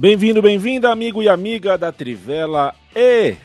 [0.00, 3.36] Bem-vindo, bem-vinda, amigo e amiga da Trivela e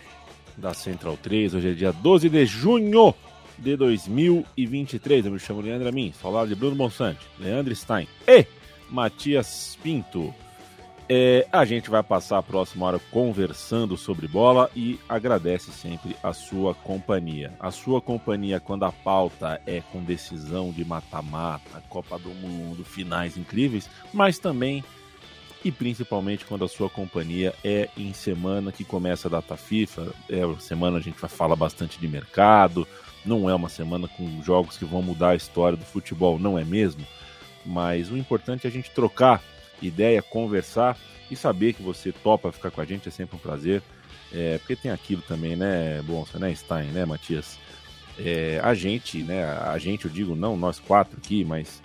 [0.55, 1.53] da Central 3.
[1.53, 3.13] Hoje é dia 12 de junho
[3.59, 5.25] de 2023.
[5.25, 8.45] Eu me chamo Leandro Amin, sou ao lado de Bruno Bonsante, Leandro Stein e
[8.89, 10.33] Matias Pinto.
[11.09, 16.31] É, a gente vai passar a próxima hora conversando sobre bola e agradece sempre a
[16.31, 17.51] sua companhia.
[17.59, 23.35] A sua companhia quando a pauta é com decisão de mata-mata, Copa do Mundo, finais
[23.35, 24.85] incríveis, mas também
[25.66, 30.41] e principalmente quando a sua companhia é em semana que começa a data FIFA, é
[30.60, 32.88] semana a gente vai falar bastante de mercado,
[33.26, 36.63] não é uma semana com jogos que vão mudar a história do futebol, não é
[36.63, 37.04] mesmo?
[37.66, 39.41] Mas o importante é a gente trocar
[39.82, 40.99] ideia, conversar
[41.32, 43.82] e saber que você topa ficar com a gente é sempre um prazer.
[44.32, 47.58] É, porque tem aquilo também, né, Bonsa, né, Stein, né, Matias?
[48.20, 51.82] É, a gente, né, a gente, eu digo, não nós quatro aqui, mas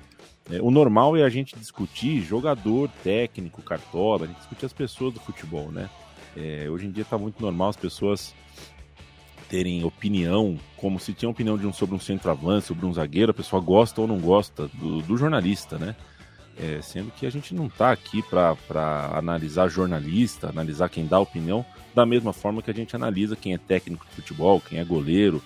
[0.60, 5.20] o normal é a gente discutir jogador, técnico, cartola, a gente discutir as pessoas do
[5.20, 5.88] futebol, né?
[6.36, 8.34] É, hoje em dia está muito normal as pessoas
[9.48, 13.34] terem opinião, como se tinha opinião de um, sobre um centroavante, sobre um zagueiro, a
[13.34, 15.96] pessoa gosta ou não gosta do, do jornalista, né?
[16.56, 18.56] É, sendo que a gente não está aqui para
[19.14, 23.58] analisar jornalista, analisar quem dá opinião, da mesma forma que a gente analisa quem é
[23.58, 25.42] técnico de futebol, quem é goleiro,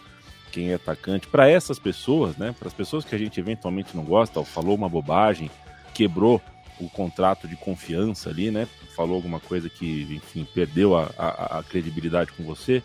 [0.50, 4.04] quem é atacante, para essas pessoas, né, para as pessoas que a gente eventualmente não
[4.04, 5.50] gosta, ou falou uma bobagem,
[5.92, 6.40] quebrou
[6.78, 8.66] o contrato de confiança ali, né,
[8.96, 12.82] falou alguma coisa que, enfim, perdeu a, a, a credibilidade com você,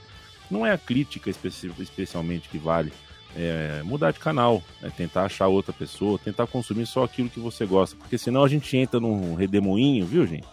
[0.50, 2.92] não é a crítica especi especialmente que vale,
[3.36, 7.66] é mudar de canal, é tentar achar outra pessoa, tentar consumir só aquilo que você
[7.66, 10.47] gosta, porque senão a gente entra num redemoinho, viu, gente?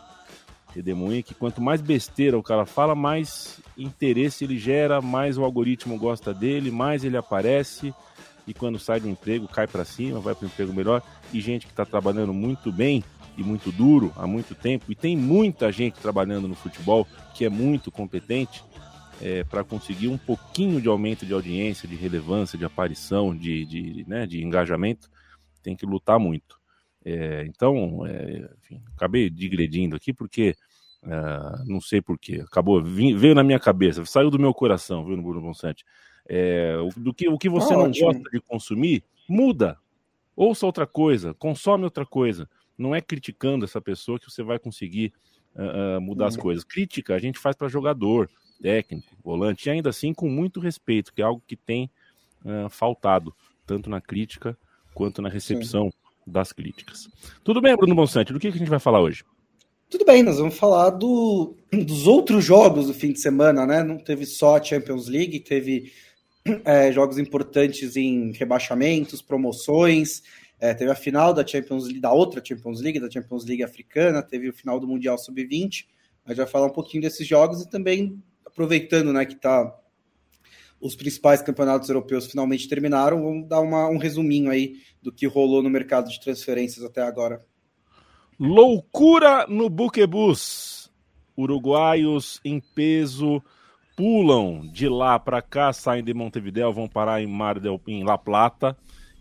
[0.77, 5.99] Redemoinho que quanto mais besteira o cara fala, mais interesse ele gera, mais o algoritmo
[5.99, 7.95] gosta dele, mais ele aparece
[8.47, 11.67] e quando sai do emprego cai para cima, vai para um emprego melhor e gente
[11.67, 13.03] que está trabalhando muito bem
[13.39, 17.49] e muito duro há muito tempo e tem muita gente trabalhando no futebol que é
[17.49, 18.63] muito competente
[19.23, 24.05] é, para conseguir um pouquinho de aumento de audiência, de relevância, de aparição, de, de,
[24.07, 25.11] né, de engajamento,
[25.63, 26.61] tem que lutar muito.
[27.03, 30.57] É, então, é, enfim, acabei digredindo aqui porque
[31.07, 32.43] Uh, não sei porquê.
[32.45, 35.85] Acabou, vim, veio na minha cabeça, saiu do meu coração, viu, no Bruno Bonsante.
[36.29, 39.79] É, o, do que, o que você não gosta de consumir, muda.
[40.35, 42.51] Ouça outra coisa, consome outra coisa.
[42.77, 45.13] Não é criticando essa pessoa que você vai conseguir
[45.55, 46.43] uh, uh, mudar as uhum.
[46.43, 46.65] coisas.
[46.65, 48.29] Crítica a gente faz para jogador,
[48.61, 51.89] técnico, volante, e ainda assim com muito respeito, que é algo que tem
[52.71, 53.35] faltado,
[53.67, 54.57] tanto na crítica
[54.95, 56.31] quanto na recepção Sim.
[56.31, 57.09] das críticas.
[57.43, 59.25] Tudo bem, Bruno Bonsante, do que, que a gente vai falar hoje?
[59.89, 63.85] Tudo bem, nós vamos falar do, dos outros jogos do fim de semana, né?
[63.85, 65.93] Não teve só a Champions League, teve
[66.65, 70.23] é, jogos importantes em rebaixamentos, promoções,
[70.59, 74.23] é, teve a final da Champions League, da outra Champions League, da Champions League africana,
[74.23, 75.87] teve o final do Mundial Sub-20.
[76.25, 79.73] A gente vai falar um pouquinho desses jogos e também aproveitando, né, que tá
[80.81, 85.63] os principais campeonatos europeus finalmente terminaram, vamos dar uma, um resuminho aí do que rolou
[85.63, 87.45] no mercado de transferências até agora.
[88.39, 90.93] Loucura no Buquebus.
[91.39, 93.43] Uruguaios em peso
[93.97, 98.19] pulam de lá para cá, saem de Montevideo, vão parar em Mar del em La
[98.19, 98.77] Plata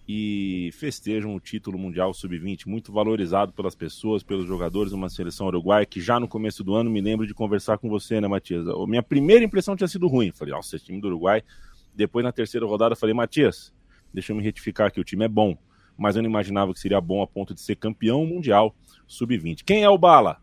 [0.05, 5.85] e festejam o título mundial sub-20, muito valorizado pelas pessoas, pelos jogadores, uma seleção uruguaia
[5.85, 8.67] que já no começo do ano me lembro de conversar com você, né, Matias?
[8.67, 10.33] A minha primeira impressão tinha sido ruim.
[10.33, 11.41] Falei, nossa, esse time do Uruguai.
[11.93, 13.73] Depois na terceira rodada falei, Matias,
[14.13, 15.57] deixa eu me retificar aqui, o time é bom,
[15.97, 18.75] mas eu não imaginava que seria bom a ponto de ser campeão mundial
[19.07, 19.63] sub-20.
[19.65, 20.37] Quem é o Bala?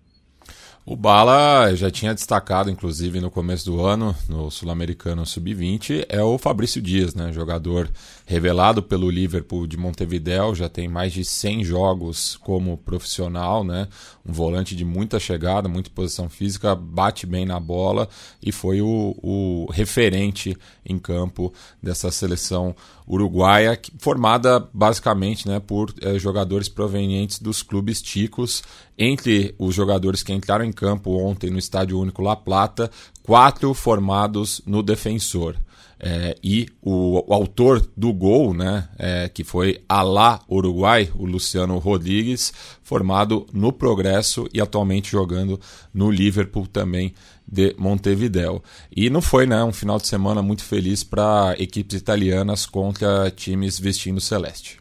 [0.85, 6.37] O Bala já tinha destacado, inclusive, no começo do ano, no Sul-Americano Sub-20, é o
[6.37, 7.33] Fabrício Dias, né?
[7.33, 7.89] jogador
[8.27, 13.87] revelado pelo Liverpool de Montevideo, já tem mais de 100 jogos como profissional, né?
[14.27, 18.09] um volante de muita chegada, muita posição física, bate bem na bola
[18.43, 22.75] e foi o, o referente em campo dessa seleção
[23.07, 28.63] uruguaia, formada basicamente né, por eh, jogadores provenientes dos clubes ticos.
[28.99, 32.91] Entre os jogadores que entraram em em campo ontem no Estádio Único La Plata,
[33.23, 35.57] quatro formados no Defensor.
[36.05, 41.79] É, e o, o, autor do gol, né, é, que foi Alá Uruguai, o Luciano
[41.79, 42.53] Rodrigues,
[42.83, 45.61] formado no Progresso e atualmente jogando
[45.95, 47.15] no Liverpool também
[47.47, 48.61] de Montevideo.
[48.95, 53.79] E não foi né, um final de semana muito feliz para equipes italianas contra times
[53.79, 54.81] vestindo celeste.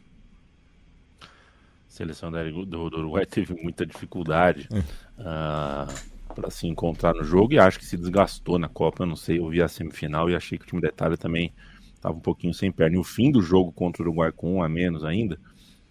[1.21, 1.27] A
[1.87, 4.67] seleção do, do Uruguai teve muita dificuldade.
[5.19, 9.03] Uh para se encontrar no jogo e acho que se desgastou na Copa.
[9.03, 11.53] Eu não sei, eu vi a semifinal e achei que o time da Itália também
[11.93, 12.95] estava um pouquinho sem perna.
[12.95, 15.37] E o fim do jogo contra o Uruguai com um a menos ainda,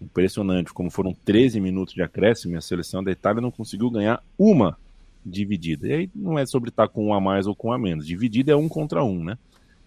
[0.01, 0.73] impressionante.
[0.73, 4.77] Como foram 13 minutos de acréscimo, a seleção da Itália não conseguiu ganhar uma
[5.25, 5.87] dividida.
[5.87, 8.05] E aí não é sobre estar com um a mais ou com um a menos.
[8.05, 9.37] Dividida é um contra um, né?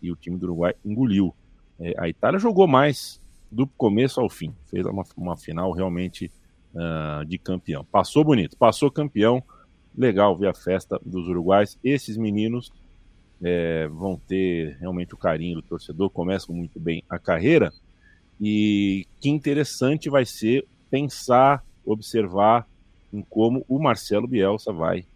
[0.00, 1.34] E o time do Uruguai engoliu.
[1.78, 4.54] É, a Itália jogou mais do começo ao fim.
[4.66, 6.30] Fez uma, uma final realmente
[6.74, 7.84] uh, de campeão.
[7.84, 9.42] Passou bonito, passou campeão
[9.96, 11.78] legal ver a festa dos uruguais.
[11.82, 12.72] Esses meninos
[13.42, 17.72] é, vão ter realmente o carinho do torcedor, começam muito bem a carreira.
[18.40, 22.66] E que interessante vai ser pensar, observar
[23.12, 25.06] em como o Marcelo Bielsa vai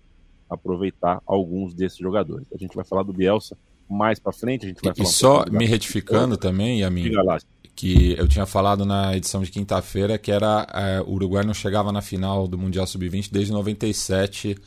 [0.48, 2.46] aproveitar alguns desses jogadores.
[2.54, 3.56] A gente vai falar do Bielsa
[3.88, 5.08] mais para frente, a gente vai e, falar.
[5.08, 7.10] E só me retificando também, Yamin,
[7.78, 11.92] que eu tinha falado na edição de quinta-feira que era é, o Uruguai não chegava
[11.92, 14.58] na final do Mundial Sub-20 desde 97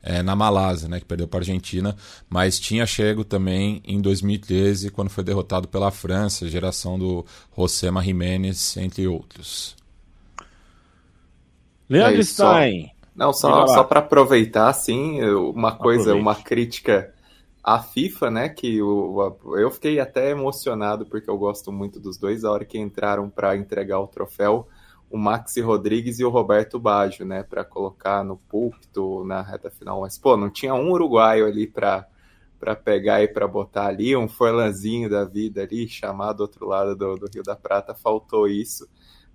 [0.00, 1.96] é, na Malásia, né, que perdeu para a Argentina,
[2.28, 7.26] mas tinha chego também em 2013 quando foi derrotado pela França, geração do
[7.58, 9.74] José Jiménez, entre outros.
[11.88, 12.92] Leandro é, Stein.
[13.16, 16.22] Não, só, só para aproveitar, assim, uma coisa, Aproveite.
[16.22, 17.12] uma crítica
[17.62, 22.44] a FIFA, né, que eu, eu fiquei até emocionado porque eu gosto muito dos dois,
[22.44, 24.66] a hora que entraram para entregar o troféu,
[25.10, 30.00] o Maxi Rodrigues e o Roberto Baggio, né, para colocar no púlpito na reta final.
[30.02, 32.06] Mas pô, não tinha um uruguaio ali para
[32.58, 36.94] para pegar e para botar ali um forlanzinho da vida ali, chamado do outro lado
[36.94, 38.86] do, do Rio da Prata, faltou isso.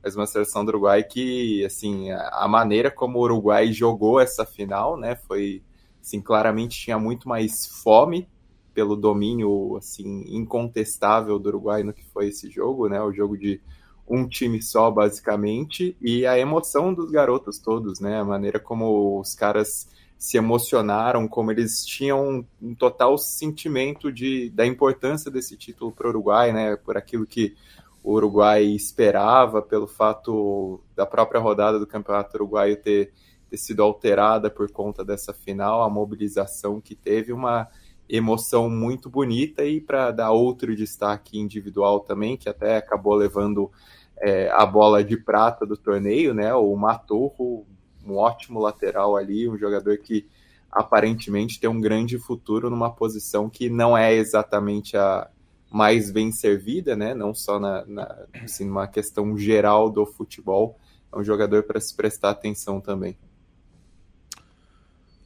[0.03, 4.45] Mas uma seleção do Uruguai que, assim, a, a maneira como o Uruguai jogou essa
[4.45, 5.63] final, né, foi
[6.05, 8.29] Assim, claramente tinha muito mais fome
[8.75, 13.01] pelo domínio assim incontestável do Uruguai no que foi esse jogo, né?
[13.01, 13.59] O jogo de
[14.07, 18.19] um time só, basicamente, e a emoção dos garotos todos, né?
[18.19, 24.63] A maneira como os caras se emocionaram, como eles tinham um total sentimento de, da
[24.63, 26.75] importância desse título para o Uruguai, né?
[26.75, 27.55] Por aquilo que
[28.03, 33.11] o Uruguai esperava, pelo fato da própria rodada do Campeonato Uruguaio ter
[33.49, 37.67] ter sido alterada por conta dessa final, a mobilização que teve uma
[38.07, 43.71] emoção muito bonita e para dar outro destaque individual também, que até acabou levando
[44.17, 46.53] é, a bola de prata do torneio, né?
[46.53, 47.65] O Matorro,
[48.05, 50.27] um ótimo lateral ali, um jogador que
[50.71, 55.29] aparentemente tem um grande futuro numa posição que não é exatamente a
[55.71, 57.13] mais bem servida, né?
[57.13, 60.77] Não só na, na assim, numa questão geral do futebol,
[61.11, 63.17] é um jogador para se prestar atenção também.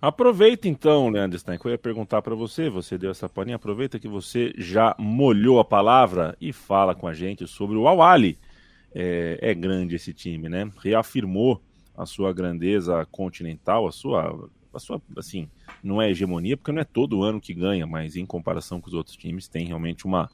[0.01, 4.07] Aproveita então, Leandro que eu ia perguntar para você, você deu essa palhinha, aproveita que
[4.07, 8.39] você já molhou a palavra e fala com a gente sobre o Awali.
[8.95, 10.71] É, é grande esse time, né?
[10.81, 11.61] Reafirmou
[11.97, 15.49] a sua grandeza continental, a sua, a sua, assim,
[15.83, 18.93] não é hegemonia, porque não é todo ano que ganha, mas em comparação com os
[18.93, 20.29] outros times, tem realmente uma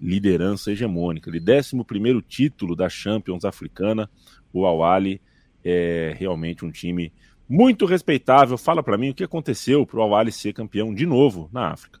[0.00, 1.30] liderança hegemônica.
[1.30, 4.10] De 11 primeiro título da Champions africana,
[4.52, 5.20] o Awali
[5.64, 7.12] é realmente um time
[7.48, 8.56] muito respeitável.
[8.56, 12.00] Fala para mim o que aconteceu para o Awali ser campeão de novo na África.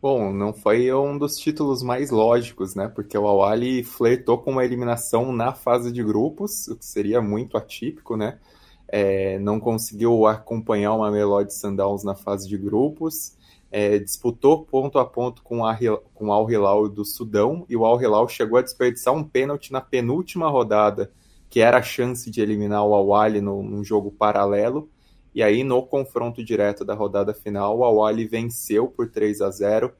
[0.00, 2.86] Bom, não foi um dos títulos mais lógicos, né?
[2.86, 7.56] Porque o Awali flertou com uma eliminação na fase de grupos, o que seria muito
[7.56, 8.38] atípico, né?
[8.86, 13.36] É, não conseguiu acompanhar uma Melody Sundowns na fase de grupos,
[13.72, 15.76] é, disputou ponto a ponto com, a,
[16.14, 19.72] com o Al Hilal do Sudão, e o Al Hilal chegou a desperdiçar um pênalti
[19.72, 21.10] na penúltima rodada
[21.48, 24.90] que era a chance de eliminar o Awali num jogo paralelo.
[25.34, 29.92] E aí, no confronto direto da rodada final, o Awali venceu por 3 a 0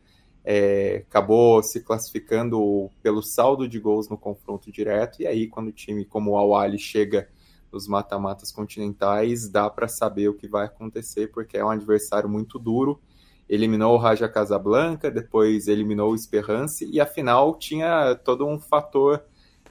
[0.51, 5.21] é, acabou se classificando pelo saldo de gols no confronto direto.
[5.21, 7.29] E aí, quando o time como o Awali chega
[7.71, 12.59] nos mata-matas continentais, dá para saber o que vai acontecer, porque é um adversário muito
[12.59, 12.99] duro.
[13.47, 19.23] Eliminou o Raja Casablanca, depois eliminou o Esperance, e afinal tinha todo um fator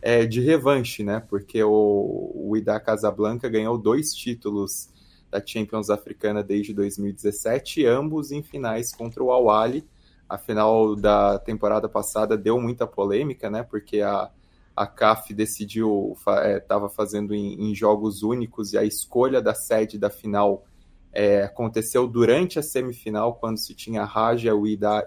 [0.02, 1.20] é, de revanche, né?
[1.28, 4.90] Porque o, o Ida Casablanca ganhou dois títulos
[5.30, 9.86] da Champions Africana desde 2017, ambos em finais contra o Awali.
[10.30, 13.64] A final da temporada passada deu muita polêmica, né?
[13.64, 14.30] Porque a,
[14.76, 16.16] a CAF decidiu,
[16.58, 20.66] estava é, fazendo em, em, jogos únicos e a escolha da sede da final
[21.12, 24.52] é, aconteceu durante a semifinal, quando se tinha Raja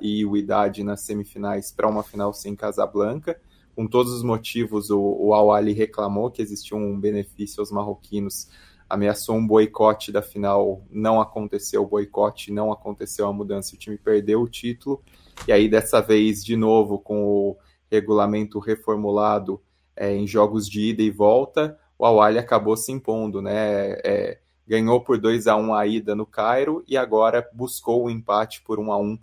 [0.01, 3.41] e o Idade nas semifinais para uma final sem Casablanca.
[3.75, 8.49] Com todos os motivos, o, o Al-Ali reclamou que existia um benefício aos marroquinos,
[8.89, 13.97] ameaçou um boicote da final, não aconteceu o boicote, não aconteceu a mudança, o time
[13.97, 15.03] perdeu o título.
[15.47, 17.57] E aí, dessa vez, de novo, com o
[17.91, 19.61] regulamento reformulado
[19.97, 23.93] é, em jogos de ida e volta, o Al-Ali acabou se impondo, né?
[24.05, 28.63] É, ganhou por 2 a 1 a ida no Cairo e agora buscou o empate
[28.63, 29.19] por 1 a 1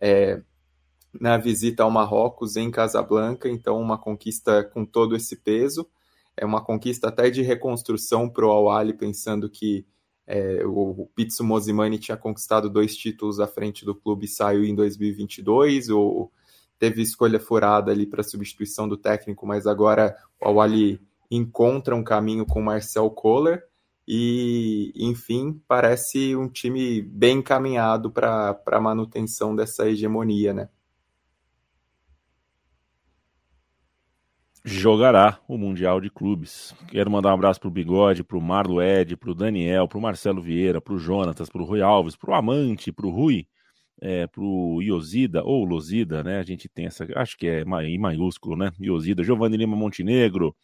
[0.00, 0.42] é,
[1.18, 5.88] na visita ao Marrocos em Casablanca, então uma conquista com todo esse peso,
[6.36, 9.84] é uma conquista até de reconstrução para o Awali, pensando que
[10.26, 14.64] é, o, o Pizzo Mosimani tinha conquistado dois títulos à frente do clube e saiu
[14.64, 16.30] em 2022, ou
[16.78, 22.46] teve escolha furada ali para substituição do técnico, mas agora o Awali encontra um caminho
[22.46, 23.64] com Marcel Kohler,
[24.10, 30.70] e, enfim, parece um time bem encaminhado para a manutenção dessa hegemonia, né?
[34.68, 36.74] Jogará o Mundial de Clubes.
[36.88, 40.98] Quero mandar um abraço pro Bigode, pro Marlo Ed, pro Daniel, pro Marcelo Vieira, pro
[40.98, 43.46] Jonatas, pro Rui Alves, pro Amante, pro Rui,
[44.00, 46.38] é, pro Iosida, ou Losida, né?
[46.38, 48.70] A gente tem essa, acho que é em maiúsculo, né?
[48.80, 50.54] Iosida, Giovanni Lima Montenegro,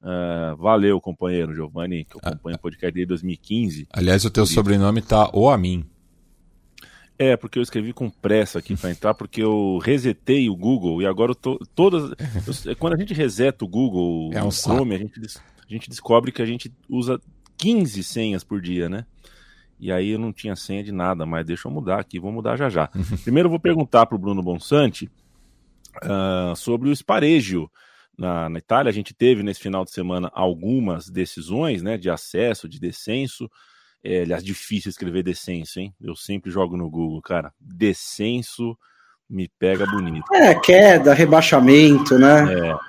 [0.00, 3.88] Uh, valeu, companheiro Giovanni, que eu acompanho o podcast desde 2015.
[3.92, 5.84] Aliás, o teu sobrenome tá o a mim.
[7.18, 11.06] É, porque eu escrevi com pressa aqui para entrar, porque eu resetei o Google e
[11.06, 12.14] agora eu tô, todas.
[12.64, 15.90] Eu, quando a gente reseta o Google, é um o Chrome, a gente, a gente
[15.90, 17.20] descobre que a gente usa
[17.56, 19.04] 15 senhas por dia, né?
[19.80, 22.56] E aí eu não tinha senha de nada, mas deixa eu mudar aqui, vou mudar
[22.56, 22.88] já já.
[23.24, 25.10] Primeiro eu vou perguntar para o Bruno Bonsante
[25.96, 27.70] uh, sobre o Spareggio
[28.16, 28.90] na, na, Itália.
[28.90, 33.50] A gente teve nesse final de semana algumas decisões né, de acesso, de descenso.
[34.02, 35.94] É, aliás, difícil escrever descenso, hein?
[36.00, 37.52] Eu sempre jogo no Google, cara.
[37.60, 38.78] Descenso
[39.28, 40.32] me pega bonito.
[40.32, 42.70] É, queda, rebaixamento, né?
[42.70, 42.88] É.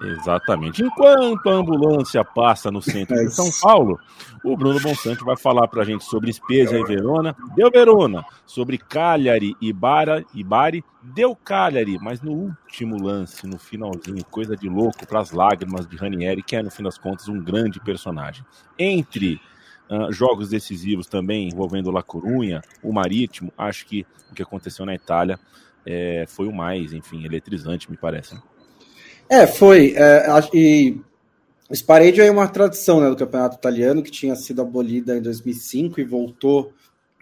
[0.00, 0.82] Exatamente.
[0.82, 3.98] Enquanto a ambulância passa no centro de São Paulo,
[4.44, 7.34] o Bruno Bonsante vai falar para a gente sobre Spezia e Verona.
[7.56, 8.24] Deu Verona.
[8.46, 10.84] Sobre Cagliari e, Bara, e Bari.
[11.02, 15.96] Deu Cagliari, mas no último lance, no finalzinho, coisa de louco para as lágrimas de
[15.96, 18.44] Ranieri, que é, no fim das contas, um grande personagem.
[18.78, 19.40] Entre
[19.90, 24.94] uh, jogos decisivos também envolvendo La Corunha, o Marítimo, acho que o que aconteceu na
[24.94, 25.38] Itália
[25.84, 28.34] é, foi o mais, enfim, eletrizante, me parece.
[28.34, 28.42] Né?
[29.28, 29.94] É, foi.
[29.96, 31.00] É, e
[31.74, 36.04] Spareggio é uma tradição né, do campeonato italiano que tinha sido abolida em 2005 e
[36.04, 36.72] voltou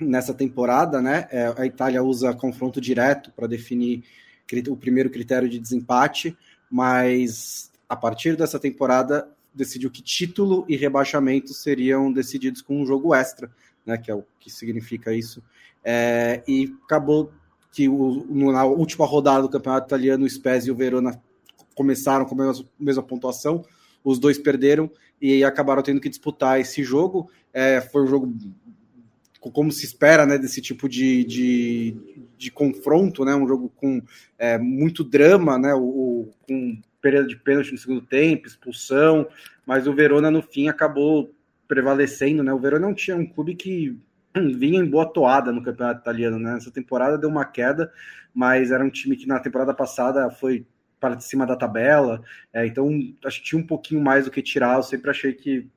[0.00, 1.00] nessa temporada.
[1.00, 1.26] Né?
[1.30, 4.04] É, a Itália usa confronto direto para definir
[4.68, 6.36] o primeiro critério de desempate,
[6.70, 13.14] mas a partir dessa temporada decidiu que título e rebaixamento seriam decididos com um jogo
[13.14, 13.50] extra,
[13.84, 15.42] né, que é o que significa isso.
[15.82, 17.32] É, e acabou
[17.72, 21.20] que o, na última rodada do campeonato italiano, o Spezia e o Verona
[21.74, 23.64] começaram com a mesma, mesma pontuação,
[24.04, 27.30] os dois perderam e acabaram tendo que disputar esse jogo.
[27.52, 28.34] É, foi um jogo
[29.52, 31.96] como se espera né, desse tipo de, de,
[32.36, 34.02] de confronto, né, um jogo com
[34.38, 39.28] é, muito drama, né, o, com período de pênalti no segundo tempo, expulsão,
[39.64, 41.32] mas o Verona no fim acabou
[41.66, 42.42] prevalecendo.
[42.42, 43.98] Né, o Verona não tinha um clube que
[44.34, 46.38] vinha em boa toada no campeonato italiano.
[46.38, 47.92] Né, essa temporada deu uma queda,
[48.34, 50.66] mas era um time que na temporada passada foi
[51.00, 52.22] para cima da tabela.
[52.52, 52.88] É, então,
[53.24, 54.76] acho que tinha um pouquinho mais do que tirar.
[54.76, 55.68] Eu sempre achei que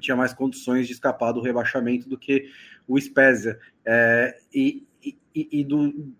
[0.00, 2.50] tinha mais condições de escapar do rebaixamento do que
[2.86, 3.58] o Spezia.
[3.84, 6.12] É, e, e, e do,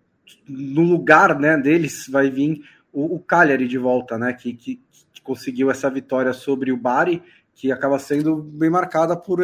[0.47, 4.81] no lugar né, deles vai vir o, o Cagliari de volta, né, que, que,
[5.13, 7.21] que, conseguiu essa vitória sobre o Bari,
[7.53, 9.39] que acaba sendo bem marcada por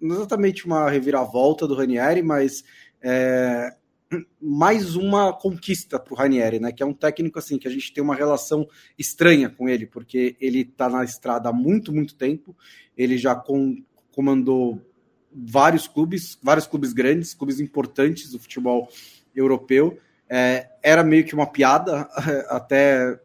[0.00, 2.64] não exatamente uma reviravolta do Ranieri, mas
[3.00, 3.74] é,
[4.40, 6.72] mais uma conquista para o Ranieri, né?
[6.72, 8.66] Que é um técnico assim que a gente tem uma relação
[8.98, 12.56] estranha com ele, porque ele está na estrada há muito, muito tempo.
[12.96, 13.82] Ele já com,
[14.12, 14.80] comandou
[15.32, 18.88] vários clubes, vários clubes grandes, clubes importantes do futebol
[19.34, 19.98] europeu.
[20.28, 22.08] É, era meio que uma piada
[22.48, 23.18] até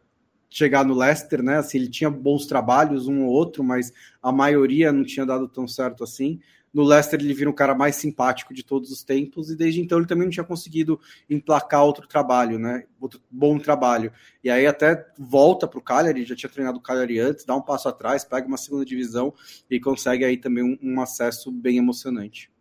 [0.50, 1.57] chegar no Leicester, né?
[1.57, 3.91] Assim, ele tinha bons trabalhos, um ou outro, mas
[4.22, 6.39] a maioria não tinha dado tão certo assim.
[6.74, 10.00] No Leicester ele vira o cara mais simpático de todos os tempos e desde então
[10.00, 12.86] ele também não tinha conseguido emplacar outro trabalho, né?
[13.00, 14.12] Outro bom trabalho.
[14.43, 17.62] E aí até volta para o Cagliari, já tinha treinado o Cagliari antes, dá um
[17.62, 19.33] passo atrás, pega uma segunda divisão
[19.69, 22.52] e consegue aí também um, um acesso bem emocionante.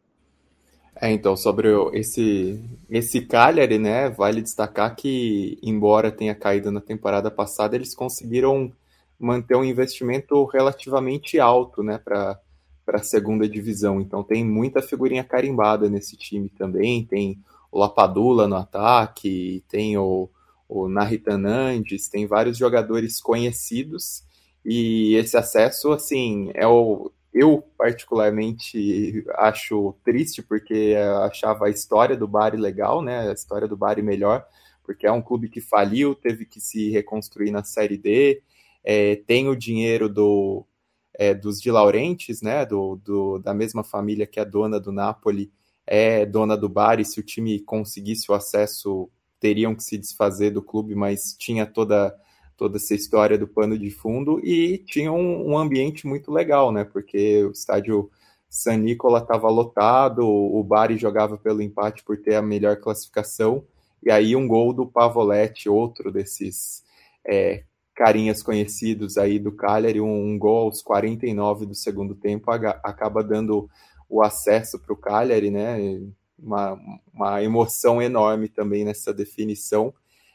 [0.94, 7.30] É, então, sobre esse, esse Cagliari, né, vale destacar que, embora tenha caído na temporada
[7.30, 8.70] passada, eles conseguiram
[9.18, 12.38] manter um investimento relativamente alto, né, para
[12.84, 14.00] para a segunda divisão.
[14.00, 17.04] Então tem muita figurinha carimbada nesse time também.
[17.04, 17.38] Tem
[17.70, 20.28] o Lapadula no ataque, tem o,
[20.68, 24.22] o Naritanandes, tem vários jogadores conhecidos.
[24.64, 32.28] E esse acesso, assim, é o, eu particularmente acho triste porque achava a história do
[32.28, 33.30] Bari legal, né?
[33.30, 34.46] A história do Bari melhor,
[34.84, 38.42] porque é um clube que faliu, teve que se reconstruir na Série D,
[38.84, 40.66] é, tem o dinheiro do,
[41.14, 42.66] é, dos de Laurentiis, né?
[42.66, 45.50] Do, do, da mesma família que a dona do Napoli
[45.86, 47.04] é dona do Bari.
[47.04, 49.08] Se o time conseguisse o acesso,
[49.40, 52.14] teriam que se desfazer do clube, mas tinha toda
[52.62, 56.84] toda essa história do pano de fundo e tinha um, um ambiente muito legal, né?
[56.84, 58.08] Porque o estádio
[58.48, 63.64] San Nicola estava lotado, o Bari jogava pelo empate por ter a melhor classificação,
[64.00, 66.84] e aí um gol do Pavoletti, outro desses
[67.26, 67.64] é,
[67.96, 73.68] carinhas conhecidos aí do Cagliari, um, um, gol aos 49 do segundo tempo, acaba dando
[74.08, 76.00] o acesso para o Cagliari, né?
[76.38, 76.78] Uma,
[77.12, 79.92] uma emoção enorme também nessa definição.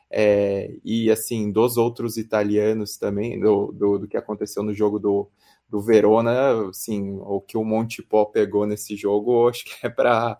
[0.09, 5.29] É, e assim, dos outros italianos também, do, do, do, que aconteceu no jogo do,
[5.69, 10.39] do Verona, assim, o que o Montepó pegou nesse jogo, acho que é para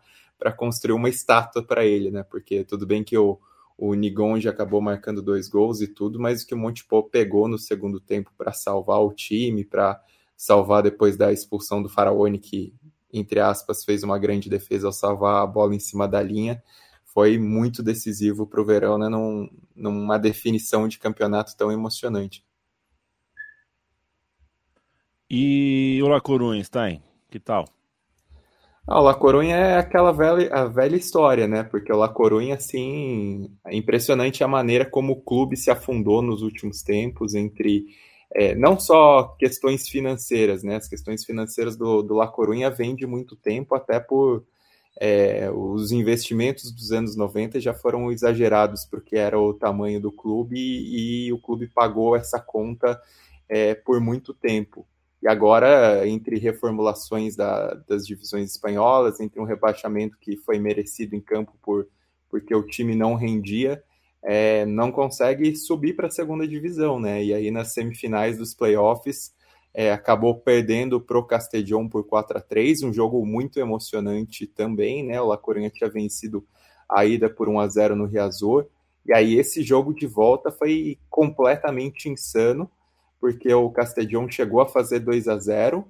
[0.55, 2.24] construir uma estátua para ele, né?
[2.24, 3.38] Porque tudo bem que o,
[3.77, 7.47] o Nigon já acabou marcando dois gols e tudo, mas o que o Montepó pegou
[7.47, 10.01] no segundo tempo para salvar o time, para
[10.36, 12.74] salvar depois da expulsão do Faraone, que,
[13.12, 16.63] entre aspas, fez uma grande defesa ao salvar a bola em cima da linha
[17.17, 22.45] foi muito decisivo para o Verona num, numa definição de campeonato tão emocionante.
[25.27, 27.65] E o La Coruña, Stein, que tal?
[28.86, 31.63] Ah, o La Coruña é aquela velha, a velha história, né?
[31.63, 36.43] Porque o La Coruña, assim, é impressionante a maneira como o clube se afundou nos
[36.43, 37.88] últimos tempos entre
[38.31, 40.75] é, não só questões financeiras, né?
[40.75, 44.45] As questões financeiras do, do La Coruña vêm de muito tempo, até por
[45.00, 50.58] é, os investimentos dos anos 90 já foram exagerados porque era o tamanho do clube
[50.58, 53.00] e, e o clube pagou essa conta
[53.48, 54.86] é, por muito tempo.
[55.21, 61.21] E agora, entre reformulações da, das divisões espanholas, entre um rebaixamento que foi merecido em
[61.21, 61.88] campo por,
[62.30, 63.84] porque o time não rendia,
[64.24, 67.24] é, não consegue subir para a segunda divisão, né?
[67.24, 69.32] E aí nas semifinais dos playoffs
[69.80, 75.06] é, acabou perdendo para o Castellón por 4 a 3 um jogo muito emocionante também,
[75.06, 75.22] né?
[75.22, 76.44] O La Coruña tinha vencido
[76.90, 78.66] a ida por 1 a 0 no Riazor,
[79.06, 82.68] e aí esse jogo de volta foi completamente insano,
[83.20, 85.88] porque o Castellón chegou a fazer 2 a 0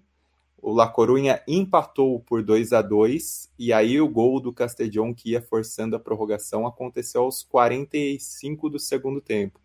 [0.59, 5.31] o La Coruña empatou por 2 a 2 e aí o gol do Castellón que
[5.31, 9.61] ia forçando a prorrogação aconteceu aos 45 do segundo tempo.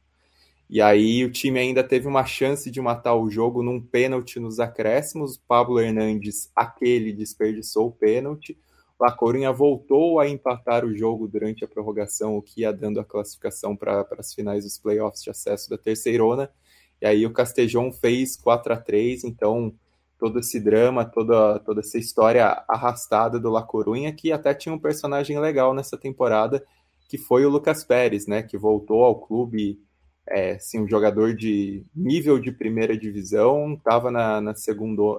[0.72, 4.58] E aí o time ainda teve uma chance de matar o jogo num pênalti nos
[4.58, 5.36] acréscimos.
[5.36, 8.58] Pablo Hernandes, aquele, desperdiçou o pênalti.
[8.98, 13.04] La Coruña voltou a empatar o jogo durante a prorrogação, o que ia dando a
[13.04, 16.50] classificação para as finais dos playoffs de acesso da terceirona.
[17.02, 19.74] E aí o Castejão fez 4 a 3 então
[20.18, 24.78] todo esse drama, toda, toda essa história arrastada do La Coruña, que até tinha um
[24.78, 26.64] personagem legal nessa temporada,
[27.10, 29.78] que foi o Lucas Pérez, né, que voltou ao clube
[30.28, 34.54] é, assim, um jogador de nível de primeira divisão, estava na, na,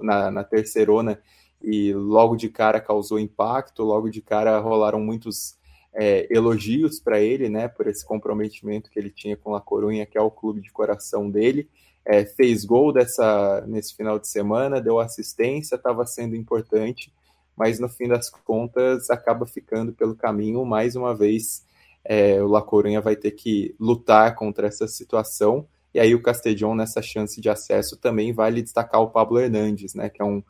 [0.02, 1.20] na, na terceirona
[1.62, 5.56] e logo de cara causou impacto, logo de cara rolaram muitos
[5.94, 10.18] é, elogios para ele, né, por esse comprometimento que ele tinha com a Corunha, que
[10.18, 11.68] é o clube de coração dele.
[12.04, 17.10] É, fez gol dessa nesse final de semana, deu assistência, estava sendo importante,
[17.56, 21.64] mas no fim das contas acaba ficando pelo caminho mais uma vez
[22.04, 25.66] é, o La Coruña vai ter que lutar contra essa situação.
[25.92, 30.08] E aí o Castellón, nessa chance de acesso, também vale destacar o Pablo Hernandes, né,
[30.08, 30.42] que é um,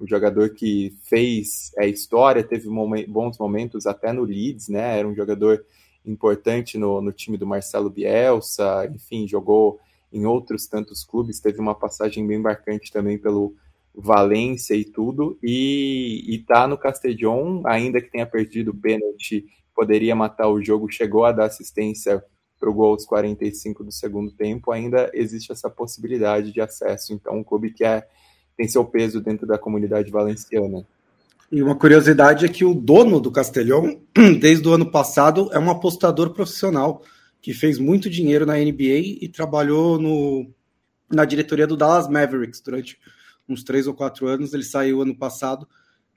[0.00, 2.68] um jogador que fez é, história, teve
[3.06, 5.64] bons momentos até no Leeds, né, era um jogador
[6.04, 9.78] importante no, no time do Marcelo Bielsa, enfim, jogou
[10.12, 13.54] em outros tantos clubes, teve uma passagem bem marcante também pelo
[13.94, 19.46] Valência e tudo, e, e tá no Castellón, ainda que tenha perdido o pênalti
[19.78, 22.20] poderia matar o jogo, chegou a dar assistência
[22.58, 27.12] para o gol aos 45 do segundo tempo, ainda existe essa possibilidade de acesso.
[27.12, 28.04] Então, um clube que é,
[28.56, 30.84] tem seu peso dentro da comunidade valenciana.
[31.52, 34.00] E uma curiosidade é que o dono do Castelhão,
[34.40, 37.00] desde o ano passado, é um apostador profissional
[37.40, 40.50] que fez muito dinheiro na NBA e trabalhou no,
[41.08, 42.98] na diretoria do Dallas Mavericks durante
[43.48, 44.52] uns três ou quatro anos.
[44.52, 45.68] Ele saiu ano passado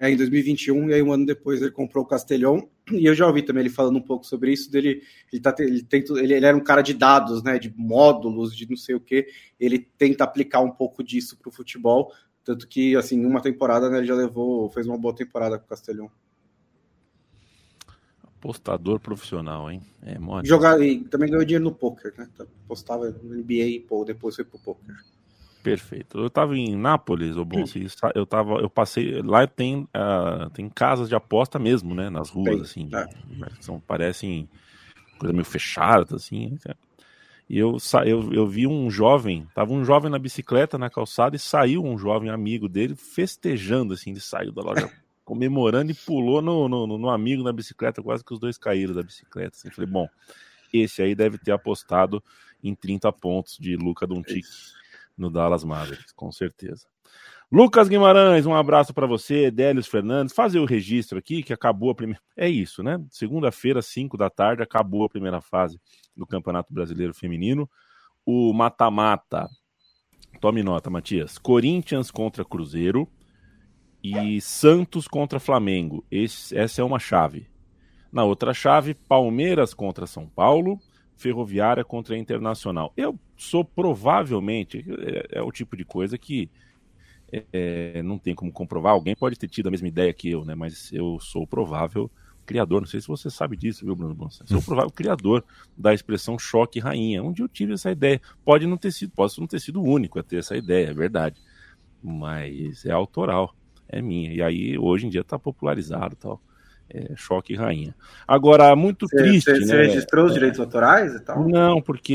[0.09, 3.43] em 2021, e aí um ano depois ele comprou o Castelhão, e eu já ouvi
[3.43, 6.57] também ele falando um pouco sobre isso, dele, ele, tá, ele, tenta, ele, ele era
[6.57, 9.27] um cara de dados, né, de módulos, de não sei o que,
[9.59, 12.11] ele tenta aplicar um pouco disso para o futebol,
[12.43, 15.67] Tanto que, assim, uma temporada, né, ele já levou, fez uma boa temporada com o
[15.67, 16.09] Castelhão.
[18.23, 19.81] Apostador profissional, hein?
[20.01, 22.27] É, Jogar, e também ganhou dinheiro no poker, né?
[22.65, 24.95] Apostava no NBA e pô, depois foi pro poker.
[25.63, 26.17] Perfeito.
[26.17, 27.63] Eu estava em Nápoles, o bom,
[28.15, 32.73] eu tava, eu passei lá tem uh, tem casas de aposta mesmo, né, nas ruas
[32.73, 33.07] tem, assim, é.
[33.59, 34.49] são parecem
[35.19, 36.57] coisa meio fechada assim.
[36.65, 36.73] Né,
[37.47, 41.39] e eu, eu, eu vi um jovem, tava um jovem na bicicleta na calçada e
[41.39, 44.89] saiu um jovem amigo dele festejando assim, ele saiu da loja
[45.23, 49.03] comemorando e pulou no, no, no, amigo na bicicleta, quase que os dois caíram da
[49.03, 49.55] bicicleta.
[49.55, 49.69] Assim.
[49.69, 50.09] Falei, bom,
[50.73, 52.21] esse aí deve ter apostado
[52.63, 54.45] em 30 pontos de Luca Doncic
[55.17, 56.85] no Dallas Mavericks, com certeza.
[57.51, 59.51] Lucas Guimarães, um abraço para você.
[59.51, 62.21] Délios Fernandes, fazer o registro aqui que acabou a primeira.
[62.37, 63.03] É isso, né?
[63.09, 65.77] Segunda-feira, 5 da tarde, acabou a primeira fase
[66.15, 67.69] do Campeonato Brasileiro Feminino.
[68.25, 69.49] O mata-mata.
[70.39, 71.37] Tome nota, Matias.
[71.37, 73.05] Corinthians contra Cruzeiro
[74.01, 76.05] e Santos contra Flamengo.
[76.09, 77.49] Esse, essa é uma chave.
[78.13, 80.79] Na outra chave, Palmeiras contra São Paulo
[81.21, 82.91] Ferroviária contra a Internacional.
[82.97, 86.49] Eu sou provavelmente, é, é o tipo de coisa que
[87.53, 88.93] é, não tem como comprovar.
[88.93, 90.55] Alguém pode ter tido a mesma ideia que eu, né?
[90.55, 92.09] Mas eu sou o provável
[92.45, 92.81] criador.
[92.81, 94.43] Não sei se você sabe disso, viu, Bruno Bonsa?
[94.47, 95.45] Sou o provável criador
[95.77, 97.23] da expressão choque rainha.
[97.23, 98.19] Onde eu tive essa ideia.
[98.43, 100.93] Pode não ter sido, posso não ter sido o único a ter essa ideia, é
[100.93, 101.39] verdade.
[102.03, 103.55] Mas é autoral,
[103.87, 104.33] é minha.
[104.33, 106.41] E aí, hoje em dia, está popularizado tal
[106.93, 107.95] é, choque rainha.
[108.27, 109.49] Agora, muito cê, triste.
[109.49, 109.83] Você né?
[109.83, 111.47] registrou os direitos autorais e tal?
[111.47, 112.13] Não, porque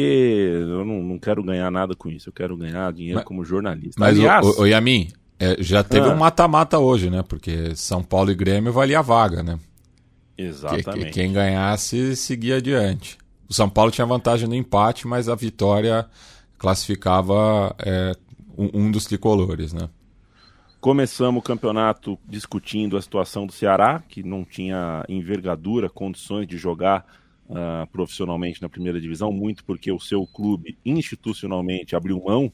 [0.61, 2.29] eu não, não, quero ganhar nada com isso.
[2.29, 3.99] Eu quero ganhar dinheiro mas, como jornalista.
[3.99, 5.09] Mas, Aliás, o, o Yamin,
[5.39, 7.23] é, já teve ah, um mata-mata hoje, né?
[7.23, 9.59] Porque São Paulo e Grêmio valia a vaga, né?
[10.37, 10.85] Exatamente.
[10.85, 13.17] Que, que, quem ganhasse seguia adiante.
[13.49, 16.07] O São Paulo tinha vantagem no empate, mas a vitória
[16.59, 18.13] classificava é,
[18.57, 19.89] um, um dos tricolores, né?
[20.87, 27.05] Começamos o campeonato discutindo a situação do Ceará, que não tinha envergadura, condições de jogar
[27.49, 32.53] uh, profissionalmente na primeira divisão, muito porque o seu clube institucionalmente abriu mão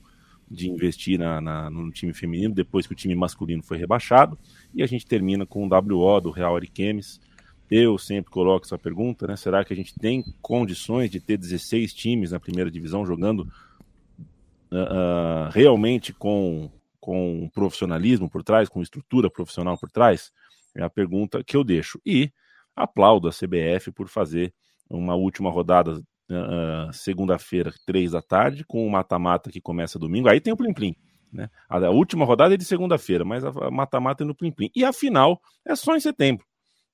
[0.51, 4.39] de investir na, na, no time feminino depois que o time masculino foi rebaixado.
[4.75, 7.21] E a gente termina com o WO do Real Ariquemes.
[7.71, 9.37] Eu sempre coloco essa pergunta, né?
[9.37, 13.41] Será que a gente tem condições de ter 16 times na primeira divisão jogando
[14.71, 16.71] uh, uh, realmente com
[17.03, 20.31] com profissionalismo por trás, com estrutura profissional por trás?
[20.73, 22.01] É a pergunta que eu deixo.
[22.07, 22.31] E
[22.77, 24.55] aplaudo a CBF por fazer
[24.89, 30.29] uma última rodada uh, segunda-feira, três da tarde, com o mata-mata que começa domingo.
[30.29, 30.95] Aí tem o Plim-Plim.
[31.33, 31.51] Né?
[31.69, 34.71] A, a, última rodada é de segunda-feira, mas a mata-mata é no Plim-Plim.
[34.73, 36.47] E a final é só em setembro,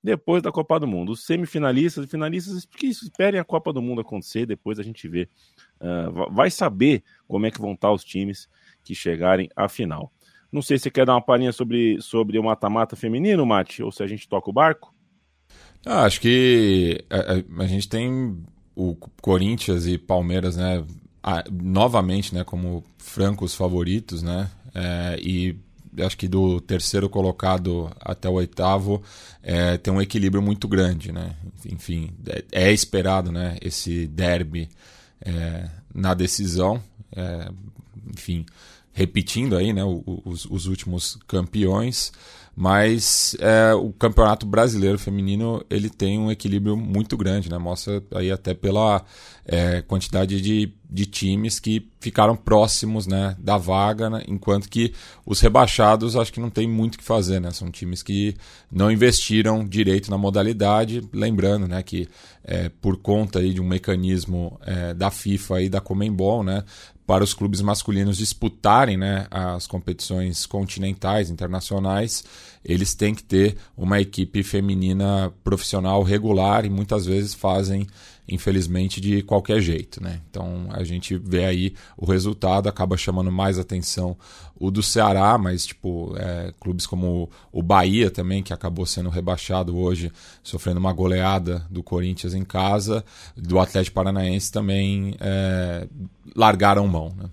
[0.03, 1.13] depois da Copa do Mundo.
[1.13, 5.29] Os semifinalistas e finalistas que esperem a Copa do Mundo acontecer, depois a gente vê.
[5.81, 8.49] Uh, vai saber como é que vão estar os times
[8.89, 10.11] que chegarem à final.
[10.51, 13.93] Não sei se você quer dar uma palhinha sobre, sobre o mata-mata feminino, Mate, ou
[13.93, 14.95] se a gente toca o barco.
[15.85, 18.43] Ah, acho que a, a, a, gente tem
[18.75, 20.83] o Corinthians e Palmeiras, né,
[21.23, 25.55] a, novamente, né, como francos favoritos, né, é, e
[26.03, 29.03] acho que do terceiro colocado até o oitavo
[29.43, 34.69] é, tem um equilíbrio muito grande, né, enfim, é, é esperado, né, esse derby
[35.21, 36.83] é, na decisão,
[37.15, 37.51] é,
[38.15, 38.45] enfim,
[38.99, 42.11] repetindo aí, né, os, os últimos campeões,
[42.61, 47.57] mas é, o campeonato brasileiro feminino ele tem um equilíbrio muito grande, né?
[47.57, 49.05] Mostra aí até pela
[49.47, 54.25] é, quantidade de, de times que ficaram próximos né, da vaga, né?
[54.27, 54.93] enquanto que
[55.25, 57.53] os rebaixados acho que não tem muito o que fazer, né?
[57.53, 58.35] São times que
[58.73, 62.09] não investiram direito na modalidade, lembrando né, que
[62.43, 66.65] é, por conta aí de um mecanismo é, da FIFA e da Comembol, né,
[67.09, 72.23] para os clubes masculinos disputarem né, as competições continentais, internacionais,
[72.63, 77.87] eles têm que ter uma equipe feminina profissional regular e muitas vezes fazem
[78.29, 80.03] infelizmente, de qualquer jeito.
[80.03, 80.21] Né?
[80.31, 84.17] Então a gente vê aí o resultado, acaba chamando mais atenção
[84.55, 89.77] o do Ceará, mas tipo, é, clubes como o Bahia também, que acabou sendo rebaixado
[89.77, 90.13] hoje,
[90.43, 93.05] sofrendo uma goleada do Corinthians em casa,
[93.37, 95.89] do Atlético Paranaense também é,
[96.35, 97.15] largaram mão.
[97.17, 97.31] Né?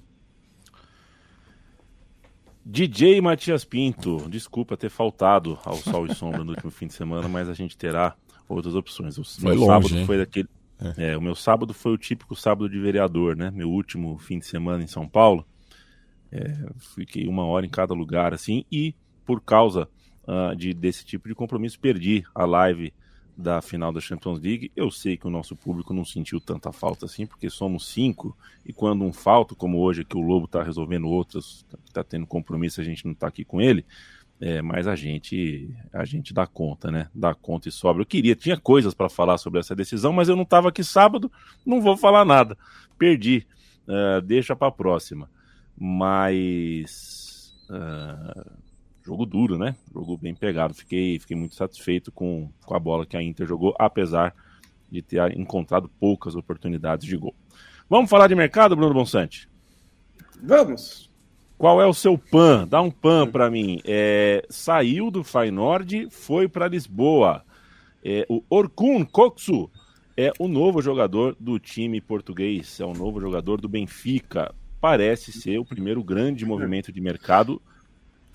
[2.65, 7.27] DJ Matias Pinto, desculpa ter faltado ao Sol e Sombra no último fim de semana,
[7.27, 8.15] mas a gente terá
[8.49, 9.17] outras opções.
[9.17, 10.05] O foi longe, sábado hein?
[10.05, 11.11] foi daquele, é.
[11.11, 11.17] é.
[11.17, 13.51] o meu sábado foi o típico sábado de vereador, né?
[13.51, 15.45] Meu último fim de semana em São Paulo.
[16.31, 18.93] É, fiquei uma hora em cada lugar, assim, e
[19.25, 19.87] por causa
[20.27, 22.93] uh, de, desse tipo de compromisso, perdi a live
[23.37, 24.71] da final da Champions League.
[24.75, 28.35] Eu sei que o nosso público não sentiu tanta falta assim, porque somos cinco,
[28.65, 32.81] e quando um falta, como hoje que o Lobo está resolvendo outras, está tendo compromisso,
[32.81, 33.85] a gente não está aqui com ele,
[34.39, 37.09] é, mas a gente a gente dá conta, né?
[37.13, 38.01] Dá conta e sobra.
[38.01, 41.31] Eu queria, tinha coisas para falar sobre essa decisão, mas eu não estava aqui sábado,
[41.65, 42.57] não vou falar nada.
[42.97, 43.47] Perdi.
[43.87, 45.29] Uh, deixa para próxima.
[45.77, 48.51] Mas uh,
[49.03, 49.75] jogo duro, né?
[49.93, 50.73] Jogo bem pegado.
[50.73, 54.35] Fiquei, fiquei muito satisfeito com, com a bola que a Inter jogou, apesar
[54.91, 57.35] de ter encontrado poucas oportunidades de gol.
[57.89, 59.47] Vamos falar de mercado, Bruno Bonsante?
[60.41, 61.11] Vamos.
[61.57, 62.67] Qual é o seu pan?
[62.67, 63.79] Dá um pan para mim.
[63.85, 67.43] É, saiu do Feyenoord, foi para Lisboa.
[68.03, 69.69] É, o Orkun Koksu
[70.17, 74.53] é o novo jogador do time português, é o novo jogador do Benfica.
[74.81, 77.61] Parece ser o primeiro grande movimento de mercado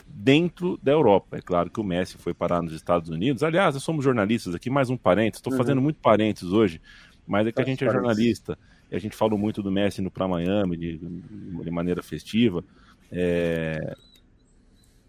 [0.06, 1.37] dentro da Europa.
[1.37, 3.42] É claro que o Messi foi parar nos Estados Unidos.
[3.42, 5.38] Aliás, nós somos jornalistas aqui, mais um parênteses.
[5.38, 5.59] Estou uhum.
[5.59, 6.80] fazendo muito parênteses hoje,
[7.26, 8.59] mas é que a gente é jornalista
[8.90, 12.64] e a gente falou muito do Messi indo para Miami de, de, maneira festiva.
[13.12, 13.94] É...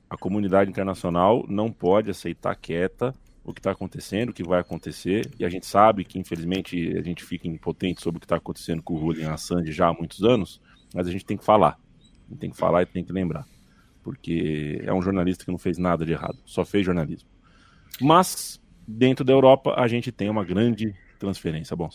[0.09, 5.31] A comunidade internacional não pode aceitar quieta o que está acontecendo, o que vai acontecer,
[5.39, 8.83] e a gente sabe que, infelizmente, a gente fica impotente sobre o que está acontecendo
[8.83, 10.61] com o Julian Assange já há muitos anos,
[10.93, 11.79] mas a gente tem que falar.
[12.39, 13.45] Tem que falar e tem que lembrar
[14.03, 17.29] porque é um jornalista que não fez nada de errado, só fez jornalismo.
[17.99, 21.89] Mas, dentro da Europa, a gente tem uma grande transferência, bom.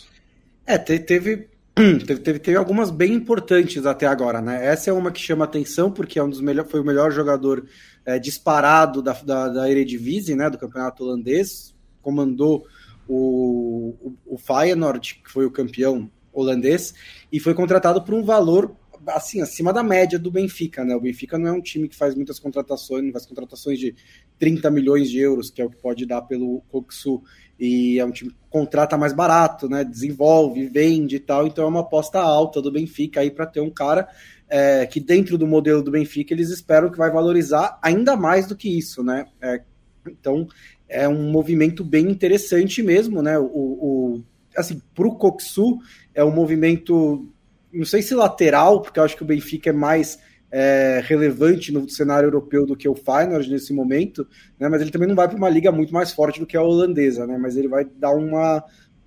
[0.64, 4.64] É, teve, teve, teve, teve, algumas bem importantes até agora, né?
[4.64, 7.66] Essa é uma que chama atenção, porque é um dos melhor, foi o melhor jogador
[8.06, 12.66] é, disparado da, da, da Eredivisie, né, do campeonato holandês, comandou
[13.06, 16.94] o, o, o Feyenoord, que foi o campeão holandês,
[17.30, 18.74] e foi contratado por um valor
[19.08, 20.96] assim, acima da média do Benfica, né?
[20.96, 23.94] O Benfica não é um time que faz muitas contratações, não faz contratações de
[24.38, 27.22] 30 milhões de euros, que é o que pode dar pelo Coxu,
[27.58, 29.84] e é um time que contrata mais barato, né?
[29.84, 33.70] Desenvolve, vende e tal, então é uma aposta alta do Benfica aí para ter um
[33.70, 34.08] cara
[34.48, 38.56] é, que dentro do modelo do Benfica eles esperam que vai valorizar ainda mais do
[38.56, 39.26] que isso, né?
[39.40, 39.62] É,
[40.06, 40.46] então
[40.88, 43.38] é um movimento bem interessante mesmo, né?
[43.38, 44.24] O, o
[44.56, 45.78] assim, para o Coxu
[46.14, 47.28] é um movimento
[47.72, 50.18] não sei se lateral, porque eu acho que o Benfica é mais
[50.50, 54.26] é, relevante no cenário europeu do que o Feyenoord nesse momento,
[54.58, 54.68] né?
[54.68, 57.26] Mas ele também não vai para uma liga muito mais forte do que a holandesa,
[57.26, 57.36] né?
[57.38, 58.64] Mas ele vai dar uma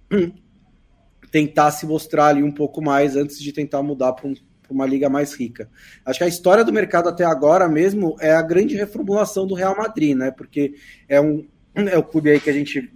[1.32, 4.34] tentar se mostrar ali um pouco mais antes de tentar mudar para um,
[4.70, 5.70] uma liga mais rica.
[6.06, 9.76] Acho que a história do mercado até agora mesmo é a grande reformulação do Real
[9.78, 10.32] Madrid, né?
[10.32, 10.76] Porque
[11.08, 12.92] é um é o clube aí que a gente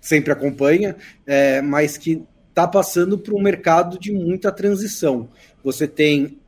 [0.00, 0.96] sempre acompanha,
[1.26, 5.28] é, mas que está passando por um mercado de muita transição.
[5.62, 6.38] Você tem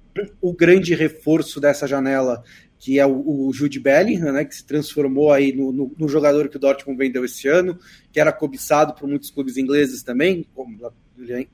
[0.40, 2.42] o grande reforço dessa janela,
[2.78, 6.48] que é o, o Jude Bellingham, né, que se transformou aí no, no, no, jogador
[6.48, 7.78] que o Dortmund vendeu esse ano,
[8.12, 10.78] que era cobiçado por muitos clubes ingleses também, como,
[11.28, 11.46] é,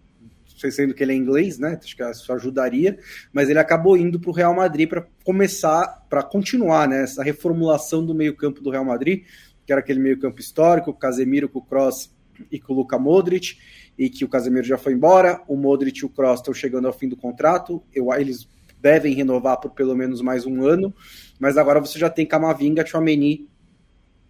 [0.70, 1.79] sendo que ele é inglês, né?
[1.83, 2.98] Acho que isso ajudaria,
[3.33, 8.05] mas ele acabou indo para o Real Madrid para começar, para continuar né, essa reformulação
[8.05, 9.24] do meio-campo do Real Madrid,
[9.66, 12.12] que era aquele meio-campo histórico, o Casemiro com o Kroos
[12.50, 13.57] e com o Luka Modric
[13.96, 16.92] e que o Casemiro já foi embora, o Modric e o Kroos estão chegando ao
[16.92, 18.48] fim do contrato, eu, eles
[18.85, 20.94] devem renovar por pelo menos mais um ano,
[21.40, 23.49] mas agora você já tem Camavinga, Chouameni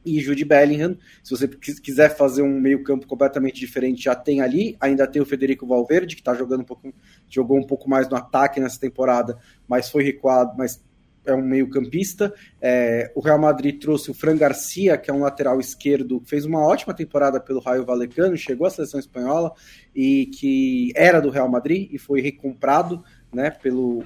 [0.07, 0.97] e Jude Bellingham.
[1.25, 4.77] Se você quiser fazer um meio-campo completamente diferente, já tem ali.
[4.81, 6.95] Ainda tem o Federico Valverde, que está jogando um pouco,
[7.29, 9.37] jogou um pouco mais no ataque nessa temporada,
[9.67, 10.81] mas foi recuado, mas
[11.27, 12.33] é um meio-campista.
[12.63, 16.65] É, o Real Madrid trouxe o Fran Garcia, que é um lateral esquerdo, fez uma
[16.65, 19.53] ótima temporada pelo Raio Valecano, chegou à seleção espanhola
[19.93, 24.05] e que era do Real Madrid e foi recomprado, né, pelo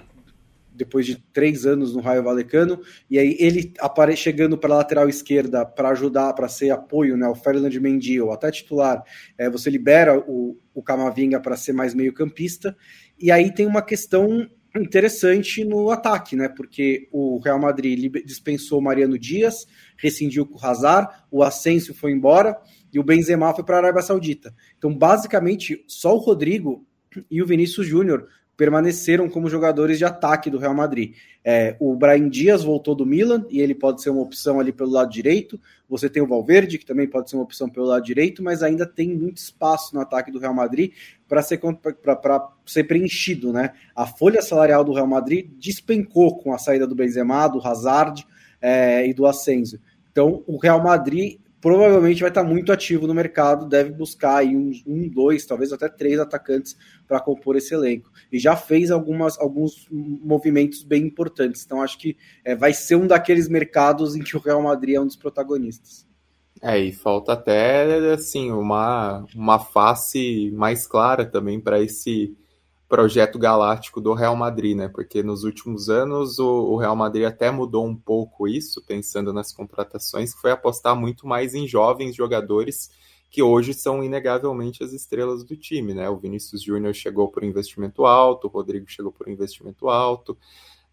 [0.78, 5.08] depois de três anos no Raio Valecano, e aí ele apare chegando para a lateral
[5.08, 9.02] esquerda para ajudar, para ser apoio, né, o Ferdinand Mendy, ou até titular,
[9.36, 12.76] é, você libera o, o Camavinga para ser mais meio campista,
[13.18, 16.48] e aí tem uma questão interessante no ataque, né?
[16.48, 22.56] Porque o Real Madrid dispensou Mariano Dias, rescindiu com o Hazard, o Asensio foi embora
[22.92, 24.54] e o Benzema foi para a Arábia Saudita.
[24.76, 26.86] Então, basicamente, só o Rodrigo
[27.30, 28.28] e o Vinícius Júnior
[28.58, 31.14] permaneceram como jogadores de ataque do Real Madrid.
[31.44, 34.90] É, o Brian Dias voltou do Milan e ele pode ser uma opção ali pelo
[34.90, 35.60] lado direito.
[35.88, 38.84] Você tem o Valverde, que também pode ser uma opção pelo lado direito, mas ainda
[38.84, 40.92] tem muito espaço no ataque do Real Madrid
[41.28, 41.60] para ser,
[42.66, 43.52] ser preenchido.
[43.52, 43.70] Né?
[43.94, 48.26] A folha salarial do Real Madrid despencou com a saída do Benzema, do Hazard
[48.60, 49.78] é, e do Asensio.
[50.10, 54.82] Então, o Real Madrid provavelmente vai estar muito ativo no mercado, deve buscar aí uns
[54.86, 58.10] um, dois, talvez até três atacantes para compor esse elenco.
[58.30, 61.64] E já fez algumas, alguns movimentos bem importantes.
[61.64, 65.00] Então acho que é, vai ser um daqueles mercados em que o Real Madrid é
[65.00, 66.06] um dos protagonistas.
[66.60, 72.36] É, e falta até assim uma, uma face mais clara também para esse
[72.88, 74.88] projeto galáctico do Real Madrid, né?
[74.88, 79.52] Porque nos últimos anos o, o, Real Madrid até mudou um pouco isso, pensando nas
[79.52, 82.90] contratações, que foi apostar muito mais em jovens jogadores
[83.30, 86.08] que hoje são inegavelmente as estrelas do time, né?
[86.08, 90.36] O Vinícius Júnior chegou por investimento alto, o Rodrigo chegou por investimento alto,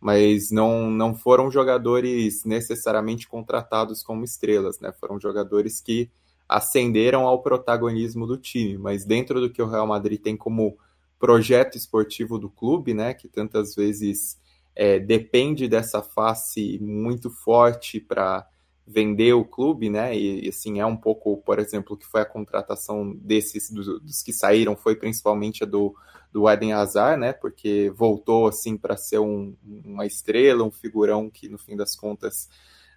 [0.02, 4.92] mas não, não foram jogadores necessariamente contratados como estrelas, né?
[5.00, 6.10] Foram jogadores que
[6.48, 10.78] ascenderam ao protagonismo do time, mas dentro do que o Real Madrid tem como
[11.20, 14.38] projeto esportivo do clube, né, que tantas vezes
[14.76, 18.48] é, depende dessa face muito forte para
[18.88, 20.16] vender o clube, né?
[20.16, 24.32] E, assim é um pouco, por exemplo, que foi a contratação desses dos, dos que
[24.32, 25.96] saíram foi principalmente a do
[26.32, 27.32] do Eden Hazard, né?
[27.32, 32.50] Porque voltou assim para ser um, uma estrela, um figurão que no fim das contas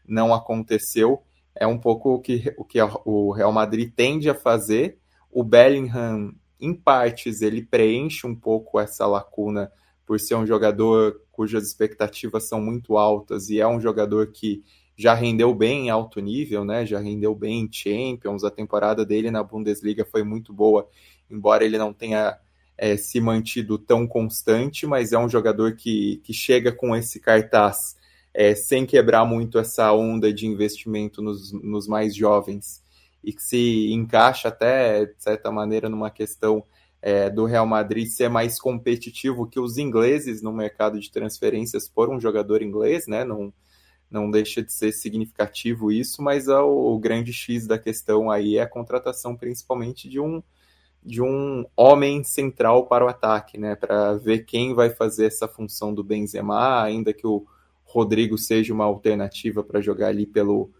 [0.07, 1.23] não aconteceu.
[1.55, 4.99] É um pouco o que o que o Real Madrid tende a fazer.
[5.31, 9.71] O Bellingham, em partes, ele preenche um pouco essa lacuna
[10.05, 14.65] por ser um jogador cujas expectativas são muito altas e é um jogador que
[14.97, 16.85] já rendeu bem em alto nível, né?
[16.85, 18.43] Já rendeu bem em Champions.
[18.43, 20.89] A temporada dele na Bundesliga foi muito boa,
[21.31, 22.37] embora ele não tenha
[22.77, 27.97] é, se mantido tão constante, mas é um jogador que, que chega com esse cartaz
[28.35, 32.83] é, sem quebrar muito essa onda de investimento nos, nos mais jovens
[33.29, 36.65] e que se encaixa até, de certa maneira, numa questão
[37.03, 42.09] é, do Real Madrid ser mais competitivo que os ingleses no mercado de transferências por
[42.09, 43.27] um jogador inglês, né?
[43.27, 43.53] Não,
[44.11, 48.57] não deixa de ser significativo isso, mas é o, o, grande X da questão aí
[48.57, 50.43] é a contratação principalmente de um
[51.05, 55.95] de um homem central para o ataque, né, para ver quem vai fazer essa função
[55.95, 57.47] do Benzema, ainda que o
[57.85, 60.71] Rodrigo seja uma alternativa para jogar ali pelo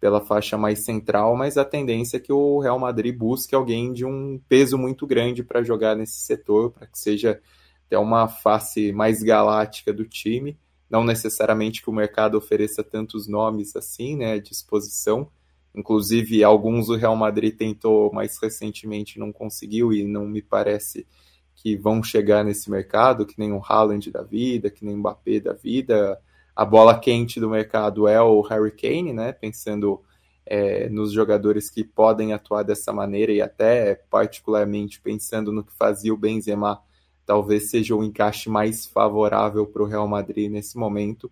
[0.00, 4.04] pela faixa mais central, mas a tendência é que o Real Madrid busque alguém de
[4.04, 7.40] um peso muito grande para jogar nesse setor, para que seja
[7.86, 10.56] até uma face mais galáctica do time
[10.88, 15.30] não necessariamente que o mercado ofereça tantos nomes assim, né, à disposição.
[15.74, 21.06] Inclusive, alguns o Real Madrid tentou mais recentemente não conseguiu e não me parece
[21.54, 25.40] que vão chegar nesse mercado, que nem o Haaland da vida, que nem o Mbappé
[25.40, 26.18] da vida.
[26.58, 30.02] A bola quente do mercado é o Harry Kane, né, pensando
[30.44, 36.12] é, nos jogadores que podem atuar dessa maneira e até particularmente pensando no que fazia
[36.12, 36.82] o Benzema
[37.24, 41.30] talvez seja o encaixe mais favorável para o Real Madrid nesse momento.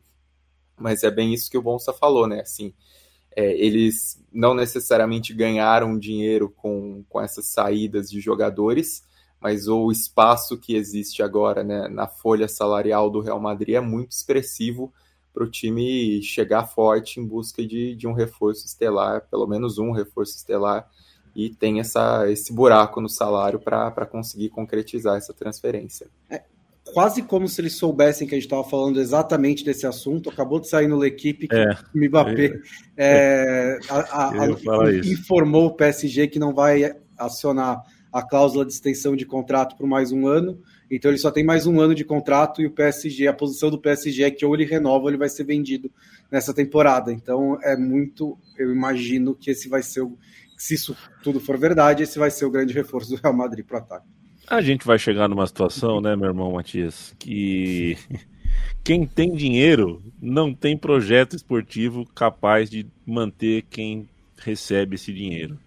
[0.78, 2.42] Mas é bem isso que o Bonsa falou, né?
[2.42, 2.72] Assim,
[3.34, 9.02] é, eles não necessariamente ganharam dinheiro com, com essas saídas de jogadores,
[9.40, 14.12] mas o espaço que existe agora né, na folha salarial do Real Madrid é muito
[14.12, 14.94] expressivo
[15.36, 19.90] para o time chegar forte em busca de, de um reforço estelar, pelo menos um
[19.90, 20.88] reforço estelar
[21.34, 26.06] e tem essa, esse buraco no salário para conseguir concretizar essa transferência.
[26.30, 26.40] É,
[26.86, 30.30] quase como se eles soubessem que a gente estava falando exatamente desse assunto.
[30.30, 32.58] Acabou de sair no L'Equipe que é, o Mbappé
[32.96, 39.14] é, a, a, a, informou o PSG que não vai acionar a cláusula de extensão
[39.14, 40.58] de contrato por mais um ano.
[40.90, 43.78] Então ele só tem mais um ano de contrato e o PSG, a posição do
[43.78, 45.90] PSG é que ou ele renova ou ele vai ser vendido
[46.30, 47.12] nessa temporada.
[47.12, 50.06] Então é muito, eu imagino que esse vai ser
[50.56, 53.76] se isso tudo for verdade, esse vai ser o grande reforço do Real Madrid para
[53.76, 54.06] o ataque.
[54.48, 57.98] A gente vai chegar numa situação, né, meu irmão Matias, que
[58.82, 65.58] quem tem dinheiro não tem projeto esportivo capaz de manter quem recebe esse dinheiro.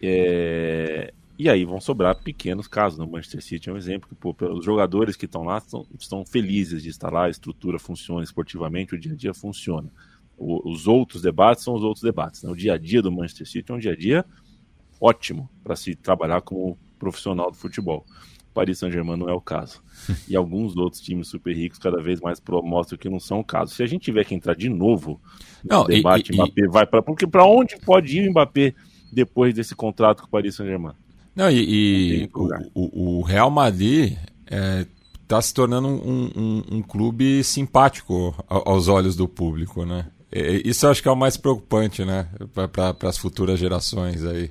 [0.00, 1.12] É...
[1.36, 2.98] E aí vão sobrar pequenos casos.
[2.98, 6.24] No Manchester City é um exemplo que pô, os jogadores que estão lá estão, estão
[6.24, 9.90] felizes de estar lá, a estrutura funciona esportivamente, o dia a dia funciona
[10.36, 12.42] os outros debates são os outros debates.
[12.42, 12.50] Né?
[12.50, 14.24] O dia a dia do Manchester City é um dia a dia
[15.00, 18.04] ótimo para se trabalhar como profissional do futebol.
[18.52, 19.82] Paris Saint-Germain não é o caso.
[20.28, 23.74] E alguns outros times super ricos cada vez mais mostram que não são o caso.
[23.74, 25.20] Se a gente tiver que entrar de novo
[25.62, 26.68] no não, debate, e, Mbappé e...
[26.68, 27.02] vai para.
[27.02, 28.74] Porque para onde pode ir o Mbappé
[29.12, 30.94] depois desse contrato com o Paris Saint-Germain?
[31.34, 32.30] Não, e, e
[32.74, 34.16] o, o, Real Madrid
[34.46, 34.86] é,
[35.22, 40.06] está se tornando um, um, um, clube simpático aos olhos do público, né?
[40.64, 42.28] Isso eu acho que é o mais preocupante, né?
[42.72, 44.50] Para as futuras gerações aí.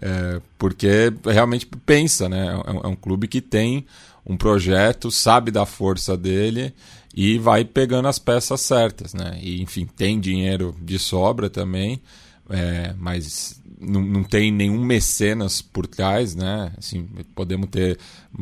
[0.00, 2.46] É, porque realmente pensa, né?
[2.66, 3.86] É, é um clube que tem
[4.26, 6.74] um projeto, sabe da força dele
[7.14, 9.38] e vai pegando as peças certas, né?
[9.40, 12.02] E, enfim, tem dinheiro de sobra também,
[12.50, 16.72] é, mas não, não tem nenhum mecenas por trás, né?
[16.78, 17.98] Assim, podemos ter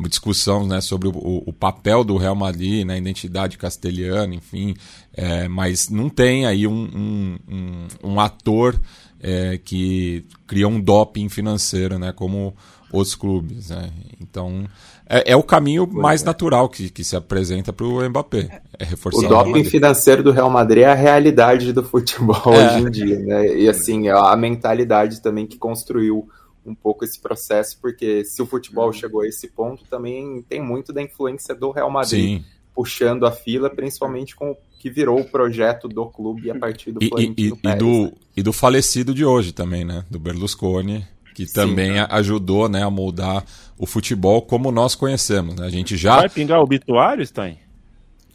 [0.07, 4.75] discussão né, sobre o, o papel do Real Madrid na né, identidade castelhana, enfim,
[5.13, 8.79] é, mas não tem aí um, um, um, ator
[9.19, 12.11] é, que criam um doping financeiro, né?
[12.11, 12.55] Como
[12.93, 13.69] outros clubes.
[13.69, 13.91] Né?
[14.21, 14.65] Então,
[15.09, 16.25] é, é, o caminho mais é.
[16.25, 18.61] natural que, que se apresenta para o Mbappé.
[18.79, 22.67] É reforçar o doping financeiro do Real Madrid é a realidade do futebol é.
[22.67, 23.19] hoje em dia.
[23.19, 23.57] Né?
[23.57, 26.29] E assim, a mentalidade também que construiu
[26.65, 28.93] um pouco esse processo, porque se o futebol uhum.
[28.93, 32.39] chegou a esse ponto, também tem muito da influência do Real Madrid.
[32.39, 32.45] Sim.
[32.73, 37.03] Puxando a fila, principalmente com o que virou o projeto do clube a partir do
[37.03, 38.11] e, e, e, Pérez, do, né?
[38.35, 40.03] e do falecido de hoje também, né?
[40.09, 42.07] Do Berlusconi, que Sim, também né?
[42.09, 43.43] ajudou né, a moldar
[43.77, 45.55] o futebol como nós conhecemos.
[45.55, 45.65] Né?
[45.65, 46.17] A gente já.
[46.17, 47.57] Vai pingar o obituário, Stein?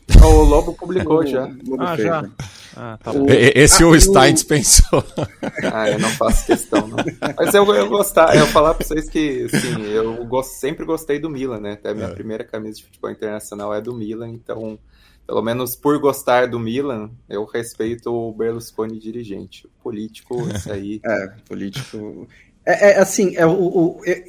[0.22, 1.44] O Lobo publicou já.
[1.78, 2.22] ah, fez, já.
[2.22, 2.30] Né?
[2.76, 3.12] Ah, tá
[3.54, 5.04] Esse ah, o Stein dispensou.
[5.72, 6.96] Ah, eu não faço questão, não.
[7.36, 11.28] Mas eu, eu gostar, eu falar pra vocês que, assim, eu gost, sempre gostei do
[11.28, 11.72] Milan, né?
[11.72, 12.14] Até a minha é.
[12.14, 14.78] primeira camisa de futebol internacional é do Milan, então,
[15.26, 19.66] pelo menos por gostar do Milan, eu respeito o Berlusconi dirigente.
[19.66, 21.00] O político, isso aí.
[21.04, 22.28] É, político.
[22.68, 24.22] É, é assim, é, o, o é,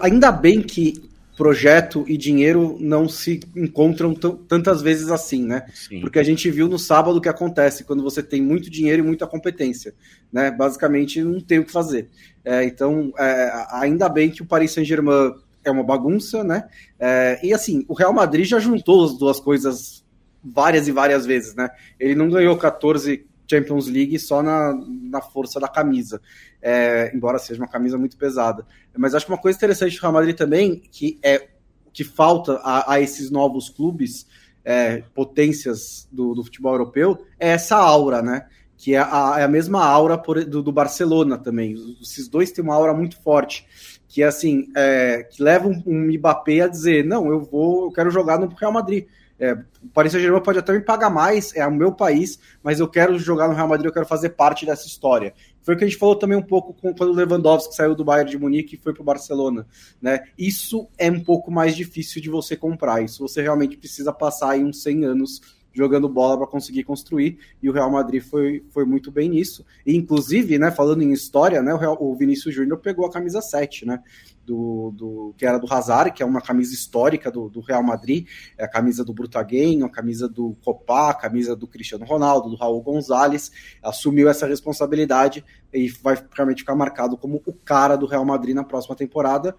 [0.00, 0.94] ainda bem que
[1.36, 5.66] projeto e dinheiro não se encontram tantas vezes assim, né?
[5.74, 6.00] Sim.
[6.00, 9.06] Porque a gente viu no sábado o que acontece quando você tem muito dinheiro e
[9.06, 9.94] muita competência,
[10.32, 10.50] né?
[10.50, 12.08] Basicamente não tem o que fazer.
[12.42, 16.68] É, então, é, ainda bem que o Paris Saint-Germain é uma bagunça, né?
[16.98, 20.02] É, e assim, o Real Madrid já juntou as duas coisas
[20.42, 21.68] várias e várias vezes, né?
[22.00, 26.20] Ele não ganhou 14 Champions League só na, na força da camisa,
[26.60, 28.66] é, embora seja uma camisa muito pesada.
[28.96, 31.48] Mas acho que uma coisa interessante do Real Madrid também, que é
[31.92, 34.26] que falta a, a esses novos clubes,
[34.64, 38.46] é, potências do, do, futebol europeu, é essa aura, né?
[38.78, 41.74] Que é a, é a mesma aura por, do, do, Barcelona também.
[42.00, 43.66] Esses dois têm uma aura muito forte,
[44.08, 47.92] que é assim, é, que leva um, um Mbappé a dizer, não, eu vou, eu
[47.92, 49.06] quero jogar no Real Madrid.
[49.42, 52.86] É, o Paris Saint-Germain pode até me pagar mais, é o meu país, mas eu
[52.86, 55.34] quero jogar no Real Madrid, eu quero fazer parte dessa história.
[55.62, 58.04] Foi o que a gente falou também um pouco com, quando o Lewandowski saiu do
[58.04, 59.66] Bayern de Munique e foi para o Barcelona.
[60.00, 60.22] Né?
[60.38, 63.02] Isso é um pouco mais difícil de você comprar.
[63.02, 65.40] Isso você realmente precisa passar aí uns 100 anos
[65.74, 69.64] jogando bola para conseguir construir, e o Real Madrid foi, foi muito bem nisso.
[69.86, 73.40] E, inclusive, né, falando em história, né, o, Real, o Vinícius Júnior pegou a camisa
[73.40, 74.00] 7, né?
[74.44, 78.26] Do, do, que era do Hazard, que é uma camisa histórica do, do Real Madrid,
[78.58, 82.56] é a camisa do Brutaguem, a camisa do Copá, a camisa do Cristiano Ronaldo, do
[82.56, 88.24] Raul Gonzalez, assumiu essa responsabilidade e vai realmente ficar marcado como o cara do Real
[88.24, 89.54] Madrid na próxima temporada.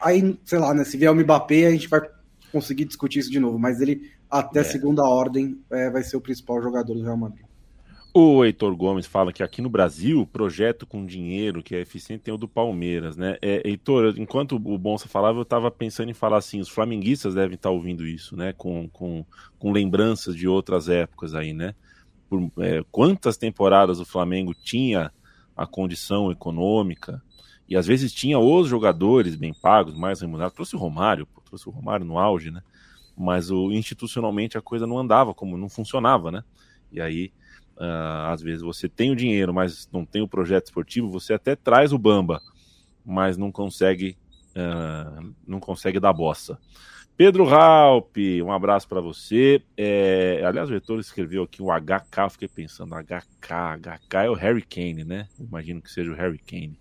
[0.00, 2.00] Aí, sei lá, né, se vier o Mbappé, a gente vai
[2.50, 4.64] conseguir discutir isso de novo, mas ele até é.
[4.64, 7.49] segunda ordem é, vai ser o principal jogador do Real Madrid.
[8.12, 12.34] O Heitor Gomes fala que aqui no Brasil, projeto com dinheiro que é eficiente tem
[12.34, 13.38] o do Palmeiras, né?
[13.40, 17.54] É, Heitor, enquanto o Bonsa falava, eu estava pensando em falar assim: os flamenguistas devem
[17.54, 18.52] estar tá ouvindo isso, né?
[18.52, 19.24] Com, com,
[19.58, 21.72] com lembranças de outras épocas aí, né?
[22.28, 25.12] Por, é, quantas temporadas o Flamengo tinha
[25.56, 27.22] a condição econômica
[27.68, 30.56] e às vezes tinha os jogadores bem pagos, mais remunerados.
[30.56, 32.60] Trouxe o Romário, pô, trouxe o Romário no auge, né?
[33.20, 36.42] mas o institucionalmente a coisa não andava como não funcionava, né?
[36.90, 37.30] E aí
[37.80, 41.56] uh, às vezes você tem o dinheiro, mas não tem o projeto esportivo, você até
[41.56, 42.40] traz o Bamba,
[43.04, 44.16] mas não consegue
[44.50, 46.58] uh, não consegue dar bossa.
[47.16, 49.62] Pedro Raup, um abraço para você.
[49.76, 54.62] É, aliás, o reitor escreveu aqui um HK, fiquei pensando, HK, HK é o Harry
[54.62, 55.28] Kane, né?
[55.38, 56.78] Imagino que seja o Harry Kane.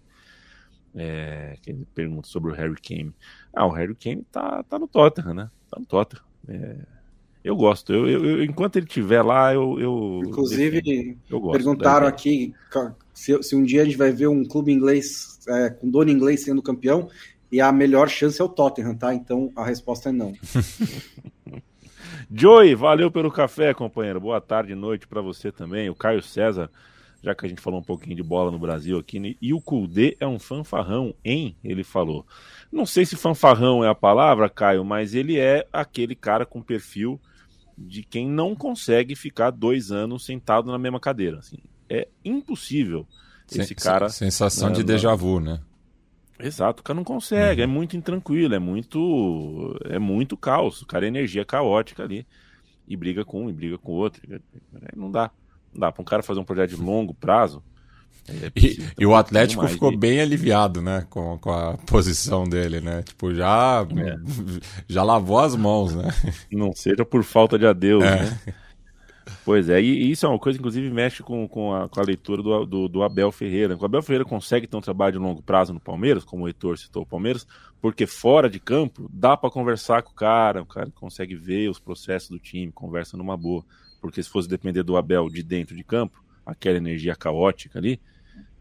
[0.95, 3.13] É, que ele pergunta sobre o Harry Kane.
[3.53, 5.51] Ah, o Harry Kane tá, tá no Tottenham, né?
[5.69, 6.23] Tá no Tottenham.
[6.47, 6.77] É,
[7.43, 7.93] eu gosto.
[7.93, 9.79] Eu, eu, enquanto ele estiver lá, eu.
[9.79, 12.53] eu Inclusive, eu gosto, perguntaram aqui
[13.13, 16.43] se, se, um dia a gente vai ver um clube inglês é, com dono inglês
[16.43, 17.09] sendo campeão.
[17.51, 19.13] E a melhor chance é o Tottenham, tá?
[19.13, 20.33] Então a resposta é não.
[22.31, 24.19] Joey, valeu pelo café, companheiro.
[24.19, 25.89] Boa tarde e noite para você também.
[25.89, 26.69] O Caio César,
[27.23, 29.33] já que a gente falou um pouquinho de bola no Brasil aqui, né?
[29.41, 31.55] e o Kudê é um fanfarrão, hein?
[31.63, 32.23] Ele falou.
[32.71, 37.19] Não sei se fanfarrão é a palavra, Caio, mas ele é aquele cara com perfil
[37.87, 41.39] de quem não consegue ficar dois anos sentado na mesma cadeira.
[41.39, 41.57] Assim,
[41.89, 43.07] é impossível
[43.51, 44.09] esse cara.
[44.09, 45.61] Sensação de déjà vu, né?
[46.39, 47.71] Exato, o cara não consegue, é uhum.
[47.71, 52.25] é muito intranquilo, é muito é muito caos, o cara é energia caótica ali
[52.87, 54.21] e briga com um e briga com o outro,
[54.95, 55.29] não dá,
[55.73, 57.61] não dá para um cara fazer um projeto de longo prazo,
[58.27, 59.97] é e, e, o Atlético ficou de...
[59.97, 63.03] bem aliviado, né, com, com a posição dele, né?
[63.03, 64.15] Tipo, já, é.
[64.87, 66.13] já lavou as mãos, né?
[66.51, 68.23] Não seja por falta de adeus, é.
[68.23, 68.39] né?
[69.45, 72.03] Pois é, e isso é uma coisa que inclusive mexe com, com, a, com a
[72.03, 73.75] leitura do, do, do, Abel Ferreira.
[73.75, 76.77] O Abel Ferreira consegue ter um trabalho de longo prazo no Palmeiras, como o Heitor
[76.77, 77.47] citou o Palmeiras,
[77.81, 81.79] porque fora de campo dá para conversar com o cara, o cara consegue ver os
[81.79, 83.63] processos do time, conversa numa boa.
[84.01, 87.99] Porque se fosse depender do Abel de dentro de campo, aquela energia caótica ali,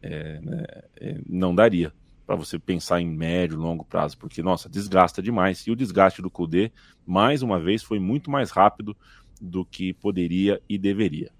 [0.02, 0.64] é, né,
[1.00, 1.92] é, não daria
[2.26, 5.66] para você pensar em médio, longo prazo, porque, nossa, desgasta demais.
[5.66, 6.70] E o desgaste do Kudê,
[7.06, 8.94] mais uma vez, foi muito mais rápido
[9.40, 11.30] do que poderia e deveria.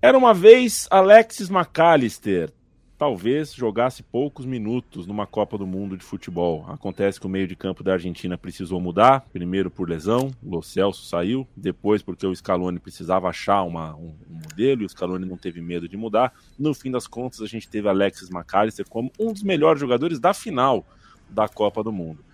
[0.00, 2.50] Era uma vez Alexis McAllister,
[2.98, 6.66] talvez jogasse poucos minutos numa Copa do Mundo de futebol.
[6.68, 10.62] Acontece que o meio de campo da Argentina precisou mudar, primeiro por lesão, o Lo
[10.62, 15.24] Celso saiu, depois porque o Scaloni precisava achar uma, um, um, modelo e o Scaloni
[15.24, 16.32] não teve medo de mudar.
[16.58, 20.34] No fim das contas, a gente teve Alexis McAllister como um dos melhores jogadores da
[20.34, 20.84] final
[21.30, 22.24] da Copa do Mundo.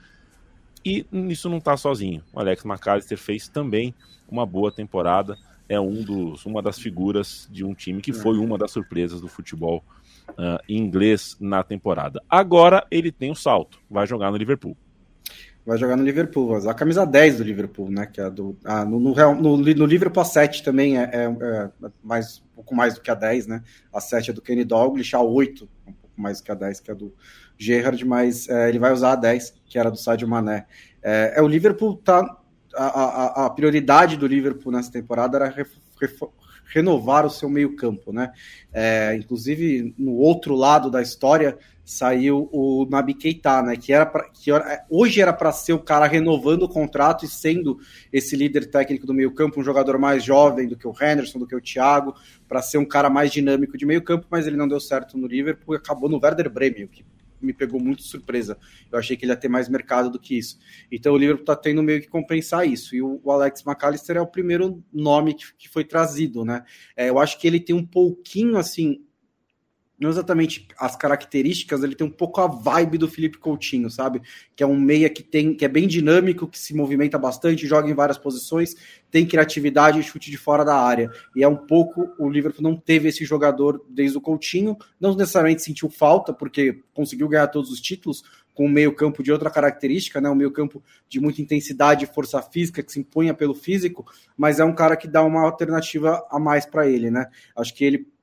[0.82, 2.22] E nisso não está sozinho.
[2.32, 3.94] O Alex McAllister fez também
[4.28, 5.36] uma boa temporada.
[5.66, 9.28] É um dos, uma das figuras de um time que foi uma das surpresas do
[9.28, 9.82] futebol
[10.30, 12.22] uh, inglês na temporada.
[12.28, 14.76] Agora ele tem um salto, vai jogar no Liverpool.
[15.66, 18.04] Vai jogar no Liverpool, a camisa 10 do Liverpool, né?
[18.04, 21.70] Que é do, ah, no, no, no, no Liverpool a 7 também é, é, é,
[22.02, 23.62] mais, um pouco mais do que a 10, né?
[23.90, 26.80] A 7 é do Kenny Dalglish, a 8 um pouco mais do que a 10,
[26.80, 27.14] que é do
[27.56, 30.66] Gerrard, mas é, ele vai usar a 10, que era do Sadio Mané.
[31.02, 32.38] É, é o Liverpool tá.
[32.76, 35.48] A, a, a, prioridade do Liverpool nessa temporada era
[36.66, 38.32] renovar o seu meio-campo, né?
[38.72, 43.76] É, inclusive, no outro lado da história saiu o Nabi Keita, né?
[43.76, 44.50] Que era pra, que
[44.88, 47.78] hoje era para ser o cara renovando o contrato e sendo
[48.12, 51.54] esse líder técnico do meio-campo, um jogador mais jovem do que o Henderson, do que
[51.54, 52.14] o Thiago,
[52.48, 55.74] para ser um cara mais dinâmico de meio-campo, mas ele não deu certo no Liverpool
[55.74, 57.04] e acabou no Werder Bremen, que
[57.40, 58.58] me pegou muito surpresa.
[58.90, 60.58] Eu achei que ele ia ter mais mercado do que isso.
[60.90, 62.94] Então o Liverpool está tendo meio que compensar isso.
[62.94, 66.64] E o, o Alex McAllister é o primeiro nome que, que foi trazido, né?
[66.96, 69.04] É, eu acho que ele tem um pouquinho assim
[70.04, 74.20] não exatamente as características, ele tem um pouco a vibe do Felipe Coutinho, sabe?
[74.54, 77.90] Que é um meia que tem que é bem dinâmico, que se movimenta bastante, joga
[77.90, 78.74] em várias posições,
[79.10, 81.10] tem criatividade e chute de fora da área.
[81.34, 85.62] E é um pouco o Liverpool não teve esse jogador desde o Coutinho, não necessariamente
[85.62, 88.22] sentiu falta porque conseguiu ganhar todos os títulos
[88.54, 90.30] com um meio-campo de outra característica, né?
[90.30, 94.74] Um meio-campo de muita intensidade força física que se impunha pelo físico, mas é um
[94.74, 97.26] cara que dá uma alternativa a mais para ele, né?
[97.56, 98.13] Acho que ele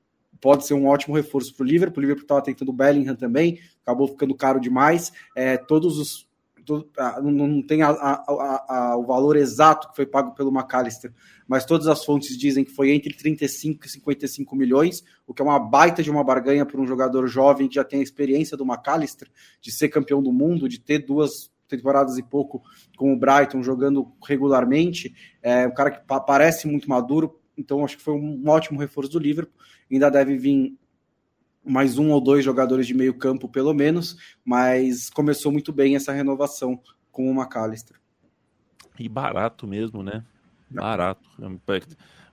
[0.42, 1.98] pode ser um ótimo reforço para o Liverpool.
[1.98, 5.12] O Liverpool estava tentando o Bellingham também, acabou ficando caro demais.
[5.34, 6.30] É, todos os.
[6.66, 6.88] Todo,
[7.22, 11.12] não, não, tem a, a, a, o valor exato que foi pago pelo McAllister,
[11.48, 15.44] mas todas as fontes dizem que foi entre 35 e 55 milhões, o que é
[15.44, 18.64] uma baita de uma barganha para um jogador jovem que já tem a experiência do
[18.64, 19.28] McAllister,
[19.60, 22.62] de ser campeão do mundo, de ter duas temporadas e pouco
[22.96, 25.12] com o Brighton jogando regularmente.
[25.42, 29.18] É um cara que parece muito maduro, então acho que foi um ótimo reforço do
[29.18, 29.58] Liverpool.
[29.90, 30.76] Ainda deve vir
[31.64, 36.12] mais um ou dois jogadores de meio campo, pelo menos, mas começou muito bem essa
[36.12, 36.80] renovação
[37.10, 37.96] com o McAllister.
[38.98, 40.24] E barato mesmo, né?
[40.70, 41.28] Barato.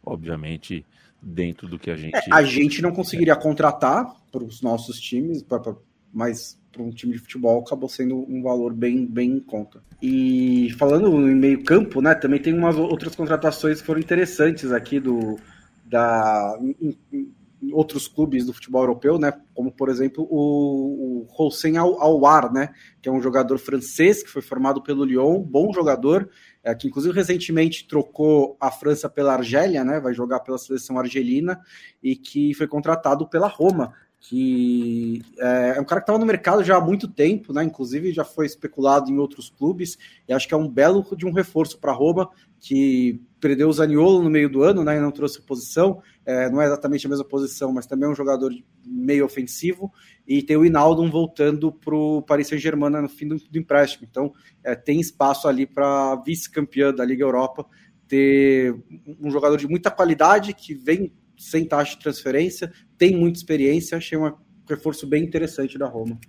[0.03, 0.86] Obviamente,
[1.22, 2.15] dentro do que a gente.
[2.15, 5.76] É, a gente não conseguiria contratar para os nossos times, pra, pra,
[6.13, 9.82] mas para um time de futebol acabou sendo um valor bem, bem em conta.
[10.01, 14.99] E falando em meio campo, né, também tem umas outras contratações que foram interessantes aqui
[14.99, 15.38] do
[15.86, 21.78] da em, em outros clubes do futebol europeu, né, como por exemplo o, o Hossein
[21.78, 22.70] Aouar, né,
[23.01, 26.30] que é um jogador francês que foi formado pelo Lyon, bom jogador,
[26.63, 31.59] é, que inclusive recentemente trocou a França pela Argélia, né, vai jogar pela seleção argelina
[32.01, 36.63] e que foi contratado pela Roma que é, é um cara que estava no mercado
[36.63, 37.63] já há muito tempo, né?
[37.63, 39.97] Inclusive já foi especulado em outros clubes,
[40.28, 44.22] e acho que é um belo de um reforço para Roma, que perdeu o Zaniolo
[44.22, 44.97] no meio do ano, né?
[44.97, 48.15] E não trouxe posição, é, não é exatamente a mesma posição, mas também é um
[48.15, 48.51] jogador
[48.86, 49.91] meio ofensivo,
[50.28, 54.05] e tem o Inaldo voltando para o Paris Saint-Germain no fim do, do empréstimo.
[54.09, 57.65] Então é, tem espaço ali para vice-campeã da Liga Europa
[58.07, 58.76] ter
[59.22, 64.18] um jogador de muita qualidade que vem sem taxa de transferência, tem muita experiência, achei
[64.18, 64.32] um
[64.68, 66.20] reforço bem interessante da Roma.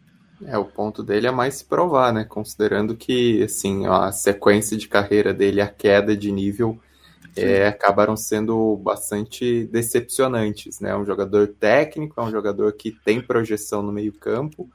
[0.47, 2.25] É, o ponto dele é mais se provar, né?
[2.25, 6.79] Considerando que, assim, a sequência de carreira dele, a queda de nível,
[7.37, 10.97] é, acabaram sendo bastante decepcionantes, né?
[10.97, 14.71] Um jogador técnico, é um jogador que tem projeção no meio campo,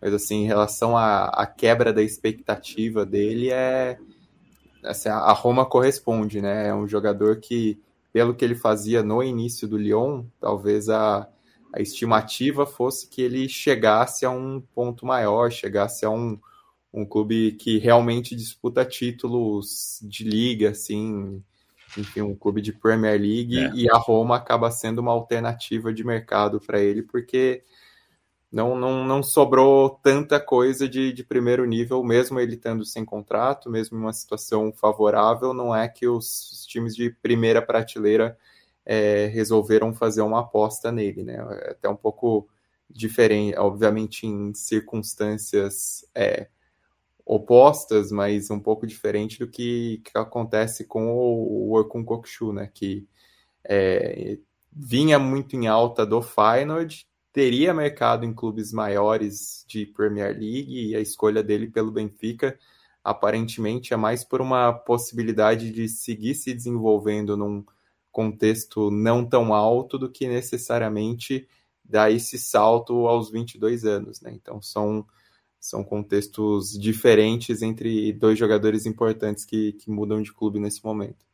[0.00, 3.98] mas, assim, em relação à, à quebra da expectativa dele, é...
[4.82, 6.68] Assim, a Roma corresponde, né?
[6.68, 7.78] É um jogador que
[8.14, 11.28] pelo que ele fazia no início do Lyon, talvez a,
[11.72, 16.38] a estimativa fosse que ele chegasse a um ponto maior, chegasse a um,
[16.92, 21.42] um clube que realmente disputa títulos de liga, assim,
[21.98, 23.72] enfim, um clube de Premier League, é.
[23.74, 27.64] e a Roma acaba sendo uma alternativa de mercado para ele, porque
[28.54, 33.68] não, não, não sobrou tanta coisa de, de primeiro nível, mesmo ele estando sem contrato,
[33.68, 38.38] mesmo em uma situação favorável, não é que os, times de primeira prateleira
[38.86, 41.34] é, resolveram fazer uma aposta nele, né?
[41.62, 42.48] É até um pouco
[42.88, 46.46] diferente, obviamente em circunstâncias é,
[47.26, 52.70] opostas, mas um pouco diferente do que, que acontece com o, o Kokshu, né?
[52.72, 53.04] Que
[53.64, 54.38] é,
[54.72, 57.04] vinha muito em alta do Feyenoord,
[57.34, 62.56] teria mercado em clubes maiores de Premier League e a escolha dele pelo Benfica
[63.02, 67.64] aparentemente é mais por uma possibilidade de seguir se desenvolvendo num
[68.12, 71.48] contexto não tão alto do que necessariamente
[71.84, 74.32] dar esse salto aos 22 anos, né?
[74.32, 75.04] Então são
[75.58, 81.24] são contextos diferentes entre dois jogadores importantes que, que mudam de clube nesse momento.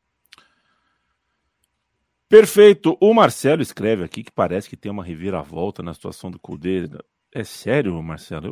[2.31, 2.97] Perfeito.
[2.99, 6.89] O Marcelo escreve aqui que parece que tem uma reviravolta na situação do Cudê.
[7.35, 8.47] É sério, Marcelo?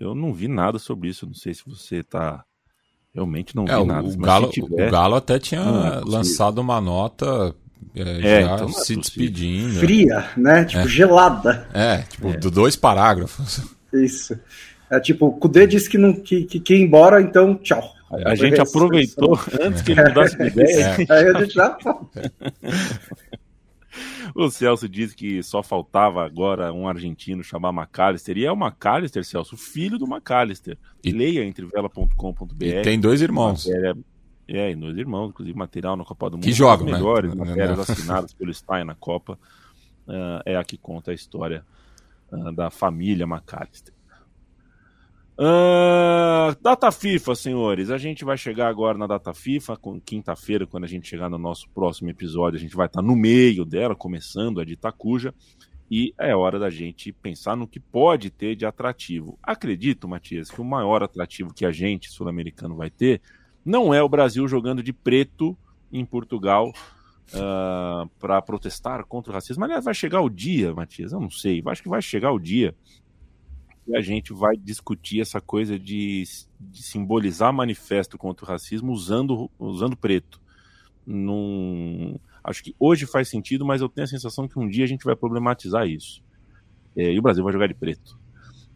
[0.00, 1.26] Eu, eu não vi nada sobre isso.
[1.26, 2.42] Não sei se você está
[3.14, 4.08] Realmente não é, vi nada.
[4.08, 4.88] O Galo, tiver...
[4.88, 7.54] o Galo até tinha é lançado uma nota
[7.94, 9.78] é, é, já então é se despedindo.
[9.78, 10.64] Fria, né?
[10.64, 10.88] Tipo, é.
[10.88, 11.68] gelada.
[11.72, 12.36] É, tipo, é.
[12.36, 13.60] do dois parágrafos.
[13.92, 14.36] Isso.
[14.90, 17.93] É tipo, o Kudê disse que, não, que, que, que ia embora, então tchau.
[18.24, 20.96] A, a gente aproveitou antes que ele mudasse de ideia.
[21.10, 21.76] Aí a gente já.
[24.34, 28.36] O Celso disse que só faltava agora um argentino chamar McAllister.
[28.36, 30.76] E é o McAllister, Celso, filho do McAllister.
[31.02, 31.12] E...
[31.12, 32.64] Leia entrevela.com.br.
[32.64, 33.66] E tem dois irmãos.
[33.66, 33.96] Matéria...
[34.46, 36.44] É, e dois irmãos, inclusive material na Copa do Mundo.
[36.44, 36.92] Que jogam, né?
[36.92, 39.38] melhores matérias assinadas pelo Stein na Copa.
[40.06, 41.64] Uh, é a que conta a história
[42.30, 43.94] uh, da família McAllister.
[45.36, 47.90] Uh, data FIFA, senhores.
[47.90, 51.68] A gente vai chegar agora na data FIFA, quinta-feira, quando a gente chegar no nosso
[51.70, 55.34] próximo episódio, a gente vai estar no meio dela, começando a de Itacuja,
[55.90, 59.36] e é hora da gente pensar no que pode ter de atrativo.
[59.42, 63.20] Acredito, Matias, que o maior atrativo que a gente, sul-americano, vai ter
[63.64, 65.56] não é o Brasil jogando de preto
[65.90, 69.64] em Portugal uh, ah, para protestar contra o racismo.
[69.64, 72.74] Aliás, vai chegar o dia, Matias, eu não sei, acho que vai chegar o dia
[73.86, 76.24] e a gente vai discutir essa coisa de,
[76.58, 80.40] de, simbolizar manifesto contra o racismo usando, usando preto.
[81.06, 84.88] Num, acho que hoje faz sentido, mas eu tenho a sensação que um dia a
[84.88, 86.22] gente vai problematizar isso.
[86.96, 88.18] É, e o Brasil vai jogar de preto.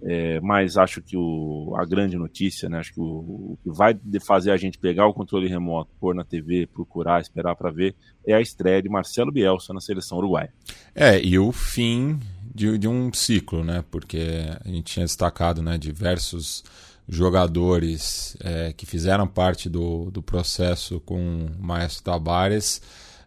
[0.01, 3.99] É, mas acho que o, a grande notícia, né, acho que o, o, que vai
[4.25, 8.33] fazer a gente pegar o controle remoto, pôr na TV, procurar, esperar para ver, é
[8.35, 10.53] a estreia de Marcelo Bielsa na seleção uruguaia.
[10.95, 12.21] É, e o fim
[12.59, 13.85] de, de um ciclo, né?
[13.91, 16.65] Porque a gente tinha destacado né, diversos
[17.09, 22.83] jogadores é, que fizeram parte do, do processo com o Maestro Tabares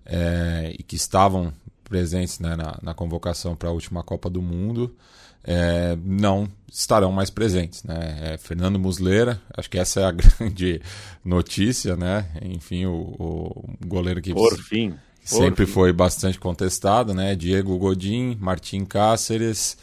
[0.06, 1.52] é, e que estavam
[1.84, 4.94] presentes né, na, na convocação para a última Copa do Mundo.
[5.44, 7.84] É, não estarão mais presentes.
[7.84, 8.34] Né?
[8.34, 10.82] É, Fernando Muslera, acho que essa é a grande
[11.26, 12.28] notícia, né?
[12.44, 14.34] Enfim, o, o goleiro que.
[14.34, 14.94] Por fim
[15.24, 17.36] sempre foi bastante contestado, né?
[17.36, 19.78] Diego Godin, Martim Cáceres,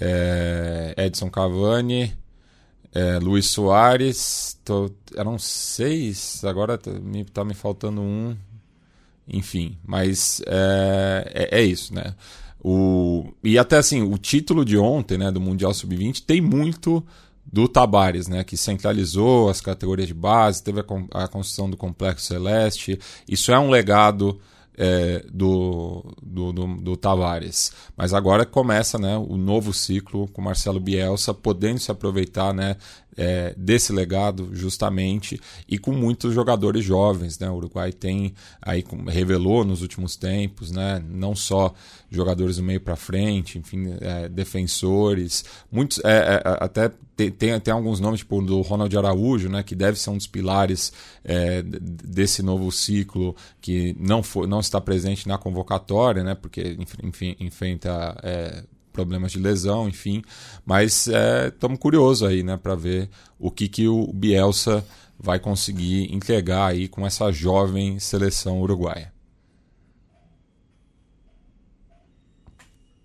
[0.00, 2.12] é, Edson Cavani,
[2.92, 8.36] é, Luiz Soares, tô, eram seis, agora tá me, tá me faltando um,
[9.26, 12.14] enfim, mas é, é, é, isso, né?
[12.62, 17.04] O, e até assim, o título de ontem, né, do Mundial Sub-20 tem muito
[17.44, 22.26] do Tabares, né, que centralizou as categorias de base, teve a, a construção do Complexo
[22.26, 24.40] Celeste, isso é um legado
[24.76, 27.72] é, do, do, do, do, Tavares.
[27.96, 32.76] Mas agora começa né, o novo ciclo com Marcelo Bielsa, podendo se aproveitar né,
[33.16, 37.38] é, desse legado justamente e com muitos jogadores jovens.
[37.38, 37.48] Né?
[37.48, 41.72] O Uruguai tem aí revelou nos últimos tempos, né, não só
[42.10, 48.00] jogadores do meio para frente, enfim, é, defensores, muitos é, é, até tem, tem, alguns
[48.00, 50.92] nomes tipo do Ronald Araújo, né, que deve ser um dos pilares
[51.24, 58.16] é, desse novo ciclo que não não está presente na convocatória, né, porque enfim, enfrenta
[58.22, 60.22] é, problemas de lesão, enfim.
[60.64, 64.86] Mas estamos é, curiosos aí, né, para ver o que, que o Bielsa
[65.18, 69.12] vai conseguir entregar aí com essa jovem seleção uruguaia.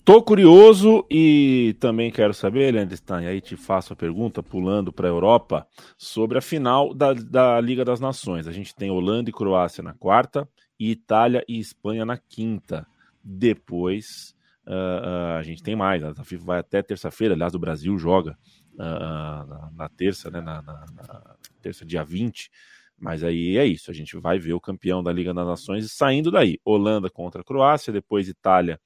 [0.05, 5.11] Tô curioso e também quero saber, Landstein, aí te faço a pergunta, pulando para a
[5.11, 8.47] Europa, sobre a final da, da Liga das Nações.
[8.47, 12.87] A gente tem Holanda e Croácia na quarta, e Itália e Espanha na quinta.
[13.23, 14.33] Depois
[14.69, 18.37] Uh, uh, a gente tem mais, a FIFA vai até terça-feira, aliás, o Brasil joga
[18.75, 22.51] uh, na, na, terça, né, na, na, na, terça, dia 20,
[22.95, 26.29] mas aí é isso, a gente vai ver o campeão da Liga das Nações saindo
[26.29, 28.79] daí, Holanda contra a Croácia, depois Itália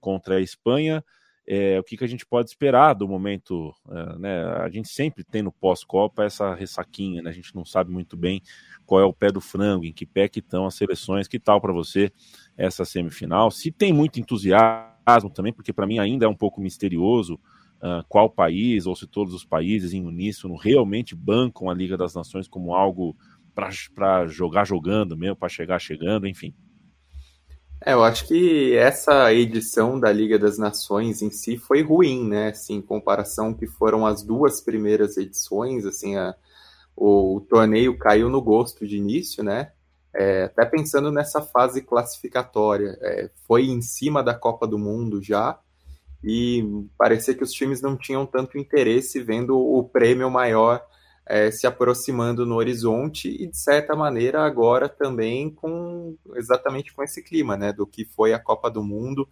[0.00, 1.04] contra a Espanha,
[1.46, 3.72] é, o que, que a gente pode esperar do momento.
[3.88, 4.44] É, né?
[4.56, 7.30] A gente sempre tem no pós-Copa essa ressaquinha, né?
[7.30, 8.42] a gente não sabe muito bem
[8.84, 11.58] qual é o pé do frango, em que pé que estão as seleções, que tal
[11.58, 12.12] para você
[12.54, 13.50] essa semifinal?
[13.50, 14.97] Se tem muito entusiasmo
[15.30, 19.34] também, porque para mim ainda é um pouco misterioso uh, qual país, ou se todos
[19.34, 23.16] os países em uníssono realmente bancam a Liga das Nações como algo
[23.94, 26.54] para jogar jogando mesmo, para chegar chegando, enfim.
[27.84, 32.48] É, eu acho que essa edição da Liga das Nações em si foi ruim, né?
[32.48, 36.34] Assim, em comparação que foram as duas primeiras edições, assim, a,
[36.96, 39.72] o, o, torneio caiu no gosto de início, né?
[40.14, 45.58] É, até pensando nessa fase classificatória, é, foi em cima da Copa do Mundo já,
[46.22, 46.64] e
[46.96, 50.84] parecia que os times não tinham tanto interesse vendo o prêmio maior
[51.28, 57.22] é, se aproximando no horizonte e, de certa maneira, agora também com exatamente com esse
[57.22, 59.28] clima, né, do que foi a Copa do Mundo,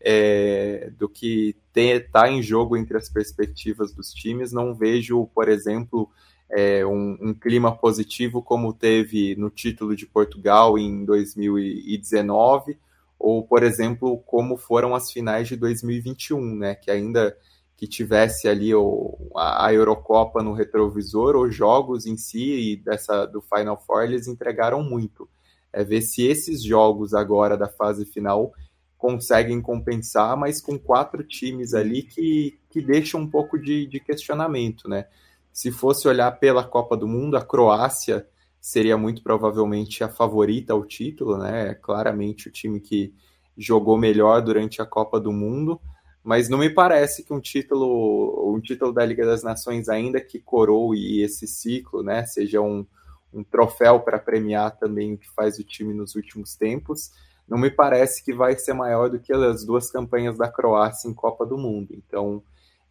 [0.00, 4.52] é, do que está em jogo entre as perspectivas dos times.
[4.52, 6.08] Não vejo, por exemplo,
[6.50, 12.78] é, um, um, clima positivo como teve no título de Portugal em 2019,
[13.18, 17.36] ou, por exemplo, como foram as finais de 2021, né, que ainda
[17.76, 23.40] que tivesse ali o, a, Eurocopa no retrovisor, os jogos em si e dessa do
[23.40, 25.26] Final Four eles entregaram muito.
[25.72, 28.52] É ver se esses jogos agora da fase final
[28.98, 34.86] conseguem compensar, mas com quatro times ali que, que deixam um pouco de, de questionamento,
[34.86, 35.06] né?
[35.52, 38.26] Se fosse olhar pela Copa do Mundo, a Croácia
[38.60, 41.74] seria muito provavelmente a favorita ao título, né?
[41.74, 43.14] Claramente o time que
[43.56, 45.80] jogou melhor durante a Copa do Mundo
[46.22, 50.38] mas não me parece que um título, um título da Liga das Nações, ainda que
[50.38, 52.86] coroe esse ciclo, né, seja um,
[53.32, 57.10] um troféu para premiar também o que faz o time nos últimos tempos,
[57.48, 61.14] não me parece que vai ser maior do que as duas campanhas da Croácia em
[61.14, 61.88] Copa do Mundo.
[61.92, 62.42] Então,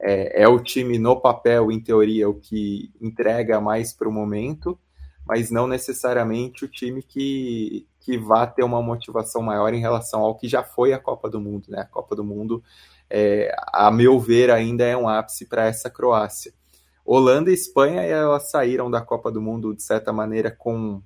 [0.02, 4.80] é, é o time no papel, em teoria, o que entrega mais para o momento,
[5.26, 10.36] mas não necessariamente o time que, que vá ter uma motivação maior em relação ao
[10.36, 11.66] que já foi a Copa do Mundo.
[11.70, 11.82] Né?
[11.82, 12.64] A Copa do Mundo
[13.10, 16.54] é, a meu ver, ainda é um ápice para essa Croácia.
[17.04, 21.02] Holanda e Espanha elas saíram da Copa do Mundo de certa maneira com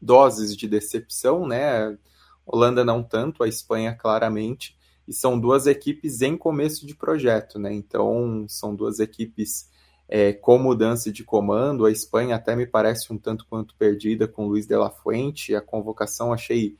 [0.00, 1.98] doses de decepção, né?
[2.46, 4.77] Holanda não tanto, a Espanha claramente,
[5.08, 7.72] e são duas equipes em começo de projeto, né?
[7.72, 9.66] Então são duas equipes
[10.06, 11.86] é, com mudança de comando.
[11.86, 15.54] A Espanha até me parece um tanto quanto perdida com Luiz de la Fuente.
[15.54, 16.76] A convocação achei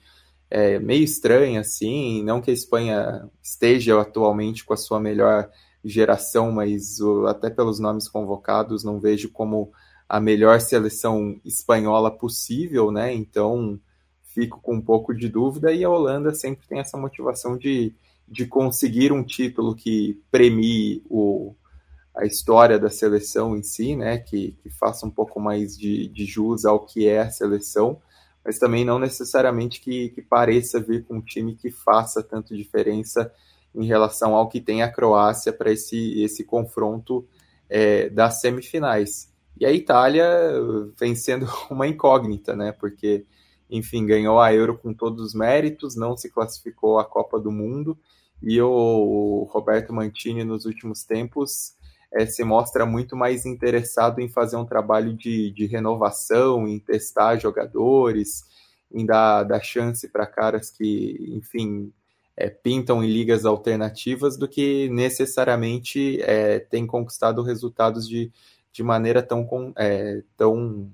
[0.51, 2.23] é, meio estranha, assim.
[2.23, 5.51] Não que a Espanha esteja atualmente com a sua melhor
[5.83, 9.73] geração, mas o, até pelos nomes convocados, não vejo como
[10.07, 13.15] a melhor seleção espanhola possível, né?
[13.15, 13.81] Então
[14.23, 15.73] fico com um pouco de dúvida.
[15.73, 17.95] E a Holanda sempre tem essa motivação de,
[18.31, 21.55] de conseguir um título que premie o,
[22.15, 24.19] a história da seleção em si, né?
[24.19, 28.01] Que, que faça um pouco mais de, de jus ao que é a seleção
[28.49, 33.31] mas também não necessariamente que, que pareça vir com um time que faça tanto diferença
[33.75, 37.29] em relação ao que tem a Croácia para esse, esse confronto
[37.69, 39.31] é, das semifinais.
[39.61, 40.27] E a Itália
[40.99, 42.73] vem sendo uma incógnita, né?
[42.73, 43.27] Porque,
[43.69, 47.99] enfim, ganhou a Euro com todos os méritos, não se classificou à Copa do Mundo,
[48.43, 51.75] e o Roberto Mantini, nos últimos tempos,
[52.13, 57.37] é, se mostra muito mais interessado em fazer um trabalho de, de renovação, em testar
[57.37, 58.45] jogadores,
[58.93, 61.93] em dar, dar chance para caras que, enfim,
[62.37, 68.33] é, pintam em ligas alternativas, do que necessariamente é, tem conquistado resultados de,
[68.73, 70.91] de maneira tão, é, tão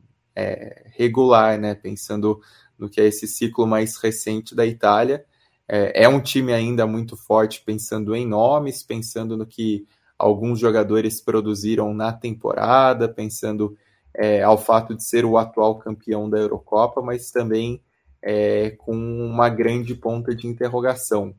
[0.96, 1.76] regular, né?
[1.76, 2.40] Pensando
[2.76, 5.24] no que é esse ciclo mais recente da Itália.
[5.68, 9.86] É, é um time ainda muito forte, pensando em nomes, pensando no que
[10.18, 13.76] alguns jogadores produziram na temporada, pensando
[14.14, 17.80] é, ao fato de ser o atual campeão da Eurocopa, mas também
[18.22, 21.34] é, com uma grande ponta de interrogação.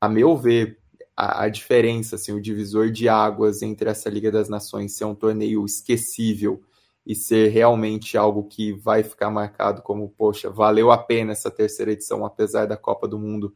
[0.00, 0.78] A meu ver,
[1.16, 5.14] a, a, diferença, assim, o divisor de águas entre essa Liga das Nações ser um
[5.14, 6.62] torneio esquecível
[7.06, 11.92] e ser realmente algo que vai ficar marcado como, poxa, valeu a pena essa terceira
[11.92, 13.54] edição, apesar da Copa do Mundo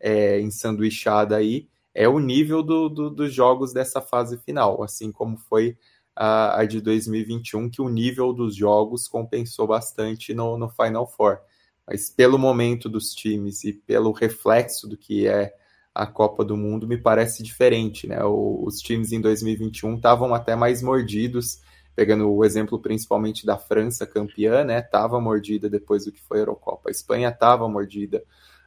[0.00, 5.36] é, ensanduichada aí, é o nível do, do, dos jogos dessa fase final, assim como
[5.36, 5.76] foi
[6.14, 11.38] a, a, de 2021, que o nível dos jogos compensou bastante no, no Final Four.
[11.86, 15.54] Mas pelo momento dos times e pelo reflexo do que é
[15.94, 18.06] a Copa do Mundo, me parece diferente.
[18.06, 18.22] Né?
[18.24, 21.60] O, os times em 2021 estavam até mais mordidos,
[21.96, 24.78] pegando o exemplo principalmente da França campeã, né?
[24.78, 26.90] Estava mordida depois do que foi a Eurocopa.
[26.90, 28.22] A Espanha estava mordida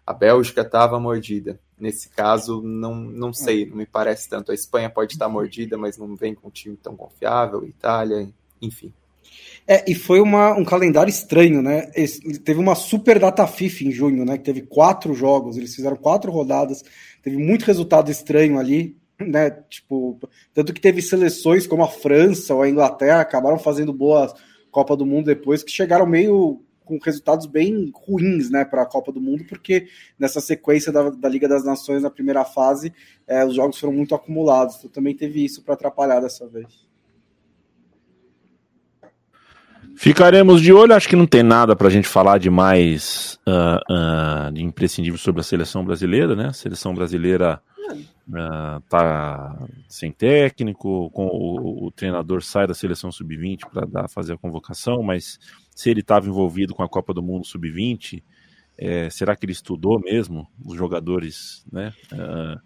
[0.09, 1.59] a Bélgica estava mordida.
[1.79, 4.51] Nesse caso, não, não sei, não me parece tanto.
[4.51, 8.27] A Espanha pode estar mordida, mas não vem com um time tão confiável, Itália,
[8.59, 8.91] enfim.
[9.67, 11.91] É, e foi uma, um calendário estranho, né?
[12.43, 14.35] teve uma super data FIFA em junho, né?
[14.39, 16.83] Que teve quatro jogos, eles fizeram quatro rodadas,
[17.21, 18.97] teve muito resultado estranho ali,
[19.27, 19.51] né?
[19.69, 20.19] Tipo,
[20.53, 24.33] tanto que teve seleções como a França ou a Inglaterra acabaram fazendo boas
[24.71, 29.11] Copa do Mundo depois, que chegaram meio com resultados bem ruins né, para a Copa
[29.11, 32.91] do Mundo, porque nessa sequência da, da Liga das Nações na primeira fase,
[33.27, 34.77] é, os jogos foram muito acumulados.
[34.77, 36.87] Então também teve isso para atrapalhar dessa vez.
[39.95, 44.47] Ficaremos de olho, acho que não tem nada para a gente falar de mais uh,
[44.47, 46.47] uh, de imprescindível sobre a seleção brasileira, né?
[46.47, 47.61] A seleção brasileira
[48.29, 54.37] uh, tá sem técnico, com o, o, treinador sai da seleção sub-20 para fazer a
[54.37, 55.39] convocação, mas
[55.75, 58.23] se ele estava envolvido com a Copa do Mundo Sub-20,
[58.77, 61.93] é, será que ele estudou mesmo os jogadores, né?
[62.13, 62.59] Uh,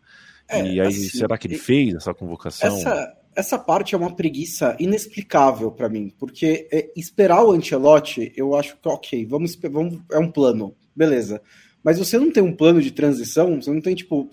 [0.47, 2.75] é, e aí, assim, será que ele fez essa convocação?
[2.75, 8.55] Essa, essa parte é uma preguiça inexplicável para mim, porque é, esperar o Ancelotti, eu
[8.55, 11.41] acho que ok, vamos, vamos, é um plano, beleza.
[11.83, 14.29] Mas você não tem um plano de transição, você não tem tipo,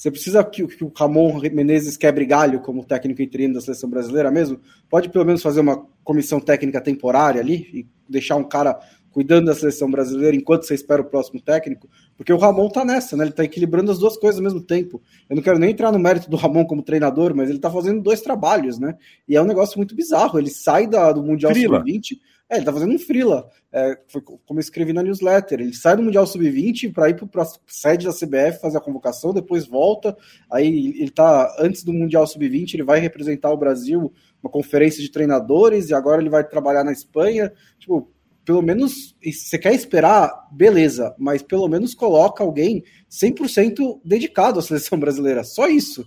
[0.00, 4.30] você precisa que, que o Ramon Menezes quebre galho como técnico interino da seleção brasileira
[4.30, 4.58] mesmo?
[4.88, 8.80] Pode pelo menos fazer uma comissão técnica temporária ali e deixar um cara
[9.10, 11.86] cuidando da seleção brasileira enquanto você espera o próximo técnico,
[12.16, 13.24] porque o Ramon tá nessa, né?
[13.24, 15.02] Ele tá equilibrando as duas coisas ao mesmo tempo.
[15.28, 18.00] Eu não quero nem entrar no mérito do Ramon como treinador, mas ele tá fazendo
[18.00, 18.96] dois trabalhos, né?
[19.28, 20.38] E é um negócio muito bizarro.
[20.38, 22.16] Ele sai da, do Mundial Sub-20,
[22.50, 23.48] é, ele tá fazendo um frila.
[23.72, 25.60] É, foi como eu escrevi na newsletter.
[25.60, 29.32] Ele sai do Mundial Sub-20 para ir para a sede da CBF fazer a convocação,
[29.32, 30.16] depois volta.
[30.50, 35.10] Aí ele tá antes do Mundial Sub-20, ele vai representar o Brasil uma conferência de
[35.10, 37.52] treinadores e agora ele vai trabalhar na Espanha.
[37.78, 38.10] Tipo,
[38.50, 44.98] pelo menos, você quer esperar, beleza, mas pelo menos coloca alguém 100% dedicado à seleção
[44.98, 45.44] brasileira.
[45.44, 46.04] Só isso.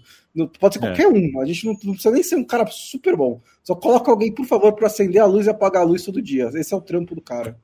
[0.59, 0.87] Pode ser é.
[0.87, 1.07] qualquer é.
[1.07, 1.39] um.
[1.39, 3.41] A gente não, não, precisa nem ser um cara super bom.
[3.63, 6.49] Só coloca alguém, por favor, para acender a luz e apagar a luz todo dia.
[6.53, 7.57] Esse é o trampo do cara.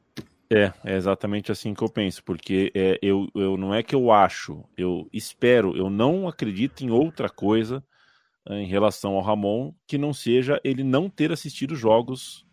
[0.50, 4.14] É, é exatamente assim que eu penso, porque é, eu, eu não é que eu
[4.14, 7.84] acho, eu espero, eu não acredito em outra coisa
[8.50, 12.48] em relação ao Ramon que não seja ele não ter assistido jogos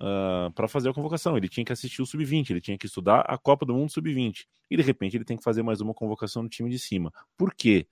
[0.00, 0.04] uh,
[0.46, 1.36] ah, para fazer a convocação.
[1.36, 4.46] Ele tinha que assistir o sub-20, ele tinha que estudar a Copa do Mundo sub-20
[4.70, 7.12] e de repente ele tem que fazer mais uma convocação no time de cima.
[7.36, 7.86] Por quê?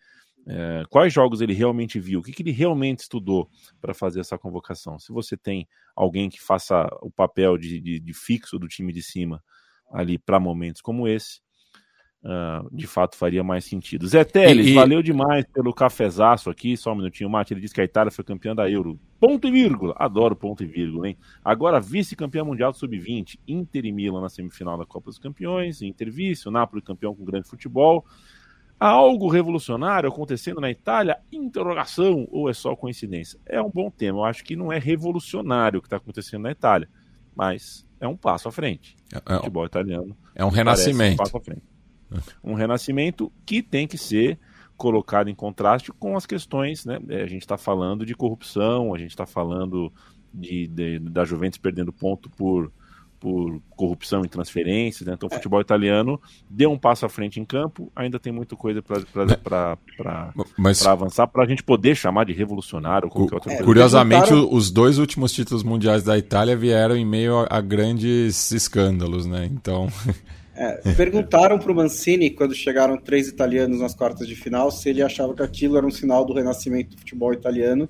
[0.44, 2.20] É, quais jogos ele realmente viu?
[2.20, 3.48] O que, que ele realmente estudou
[3.80, 4.98] para fazer essa convocação?
[4.98, 9.03] Se você tem alguém que faça o papel de, de, de fixo do time de
[9.03, 9.42] cima
[9.90, 11.40] ali para momentos como esse,
[12.25, 14.07] Uh, de fato faria mais sentido.
[14.07, 16.77] Zé Teles, e, valeu demais pelo cafezaço aqui.
[16.77, 17.53] Só um minutinho, Mate.
[17.53, 18.99] Ele disse que a Itália foi campeã da Euro.
[19.18, 19.93] Ponto e vírgula.
[19.99, 21.18] Adoro ponto e vírgula, hein?
[21.45, 23.41] Agora, vice-campeã mundial sub-20.
[23.49, 25.83] Inter e Milan na semifinal da Copa dos Campeões.
[25.83, 28.05] Inter vice, o Napoli campeão com grande futebol.
[28.79, 31.18] Há algo revolucionário acontecendo na Itália?
[31.33, 33.39] Interrogação ou é só coincidência?
[33.47, 34.18] É um bom tema.
[34.18, 36.89] Eu acho que não é revolucionário o que está acontecendo na Itália,
[37.35, 38.97] mas é um passo à frente.
[39.12, 40.16] É, é, o futebol italiano.
[40.35, 41.14] É um renascimento.
[41.14, 41.72] Um passo à frente.
[42.42, 44.38] Um renascimento que tem que ser
[44.76, 46.98] colocado em contraste com as questões, né?
[47.08, 49.92] É, a gente está falando de corrupção, a gente está falando
[50.34, 52.72] de, de, da Juventus perdendo ponto por,
[53.20, 55.14] por corrupção e transferências, né?
[55.14, 55.36] Então o é.
[55.36, 59.78] futebol italiano deu um passo à frente em campo, ainda tem muita coisa para
[60.58, 60.84] Mas...
[60.84, 63.64] avançar para a gente poder chamar de revolucionário ou qualquer outra coisa.
[63.64, 69.26] Curiosamente, os dois últimos títulos mundiais da Itália vieram em meio a, a grandes escândalos,
[69.26, 69.48] né?
[69.52, 69.86] Então
[70.55, 75.03] É, perguntaram para o Mancini, quando chegaram três italianos nas quartas de final, se ele
[75.03, 77.88] achava que aquilo era um sinal do renascimento do futebol italiano.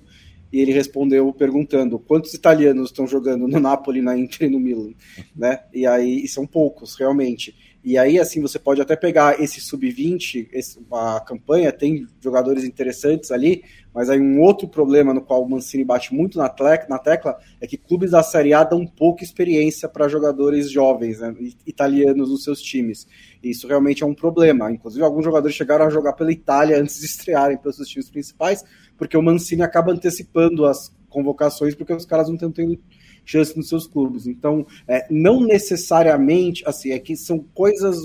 [0.53, 4.93] E ele respondeu perguntando quantos italianos estão jogando no Napoli, na Inter e no Milan,
[5.35, 5.61] né?
[5.73, 7.55] E aí e são poucos, realmente.
[7.85, 10.49] E aí, assim, você pode até pegar esse sub-20,
[10.93, 13.65] a campanha tem jogadores interessantes ali,
[13.95, 17.77] mas aí um outro problema no qual o Mancini bate muito na, tecla, é que
[17.77, 21.35] clubes da Série A dão pouca experiência para jogadores jovens, né,
[21.67, 23.07] italianos nos seus times.
[23.43, 24.71] E isso realmente é um problema.
[24.71, 28.65] Inclusive, alguns jogadores chegaram a jogar pela Itália antes de estrearem pelos seus times principais,
[28.97, 32.79] porque o Mancini acaba antecipando as convocações, porque os caras não estão tendo
[33.25, 34.27] chance nos seus clubes.
[34.27, 37.97] Então, é, não necessariamente, assim, é que são coisas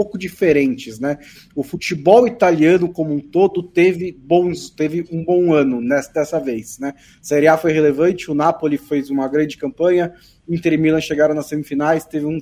[0.00, 1.18] pouco diferentes, né?
[1.54, 6.78] O futebol italiano como um todo teve bons, teve um bom ano nessa, dessa vez,
[6.78, 6.94] né?
[7.20, 10.14] Série A foi relevante, o Napoli fez uma grande campanha,
[10.48, 12.38] Inter e Milan chegaram nas semifinais, teve um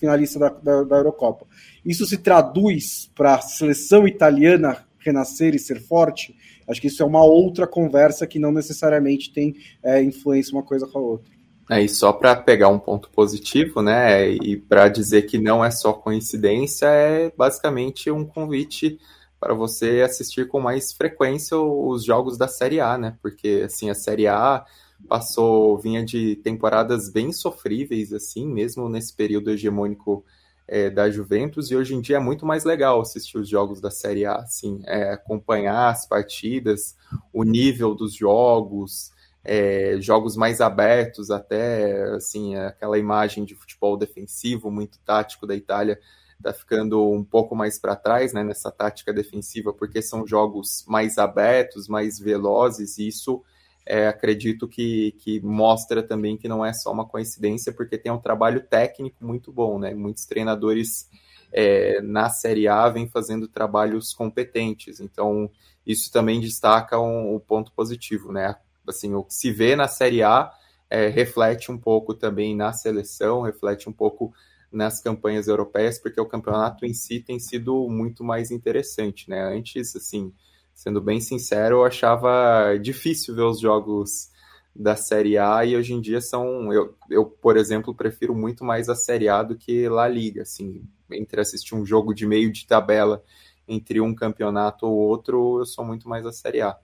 [0.00, 1.46] finalista da, da, da Eurocopa.
[1.84, 6.34] Isso se traduz para a seleção italiana renascer e ser forte?
[6.66, 10.86] Acho que isso é uma outra conversa que não necessariamente tem é, influência uma coisa
[10.86, 11.30] com a outra.
[11.72, 15.70] É, e só para pegar um ponto positivo, né, e para dizer que não é
[15.70, 18.98] só coincidência, é basicamente um convite
[19.40, 23.16] para você assistir com mais frequência os jogos da Série A, né?
[23.22, 24.64] Porque assim a Série A
[25.08, 30.24] passou vinha de temporadas bem sofríveis assim, mesmo nesse período hegemônico
[30.68, 33.90] é, da Juventus e hoje em dia é muito mais legal assistir os jogos da
[33.90, 36.96] Série A, assim, é, acompanhar as partidas,
[37.32, 39.11] o nível dos jogos,
[39.44, 45.98] é, jogos mais abertos até, assim, aquela imagem de futebol defensivo muito tático da Itália
[46.38, 51.16] está ficando um pouco mais para trás, né, nessa tática defensiva, porque são jogos mais
[51.16, 53.42] abertos, mais velozes, e isso
[53.86, 58.18] é, acredito que, que mostra também que não é só uma coincidência, porque tem um
[58.18, 59.94] trabalho técnico muito bom, né?
[59.94, 61.08] Muitos treinadores
[61.52, 65.50] é, na Série A vêm fazendo trabalhos competentes, então
[65.86, 68.56] isso também destaca um, um ponto positivo, né?
[68.86, 70.52] Assim, o que se vê na Série A
[70.90, 74.32] é, reflete um pouco também na seleção, reflete um pouco
[74.70, 79.42] nas campanhas europeias, porque o campeonato em si tem sido muito mais interessante, né?
[79.42, 80.32] Antes, assim,
[80.74, 84.30] sendo bem sincero, eu achava difícil ver os jogos
[84.74, 86.72] da Série A e hoje em dia são.
[86.72, 90.42] Eu, eu, por exemplo, prefiro muito mais a Série A do que La Liga.
[90.42, 93.22] Assim, entre assistir um jogo de meio de tabela
[93.68, 96.76] entre um campeonato ou outro, eu sou muito mais a Série A.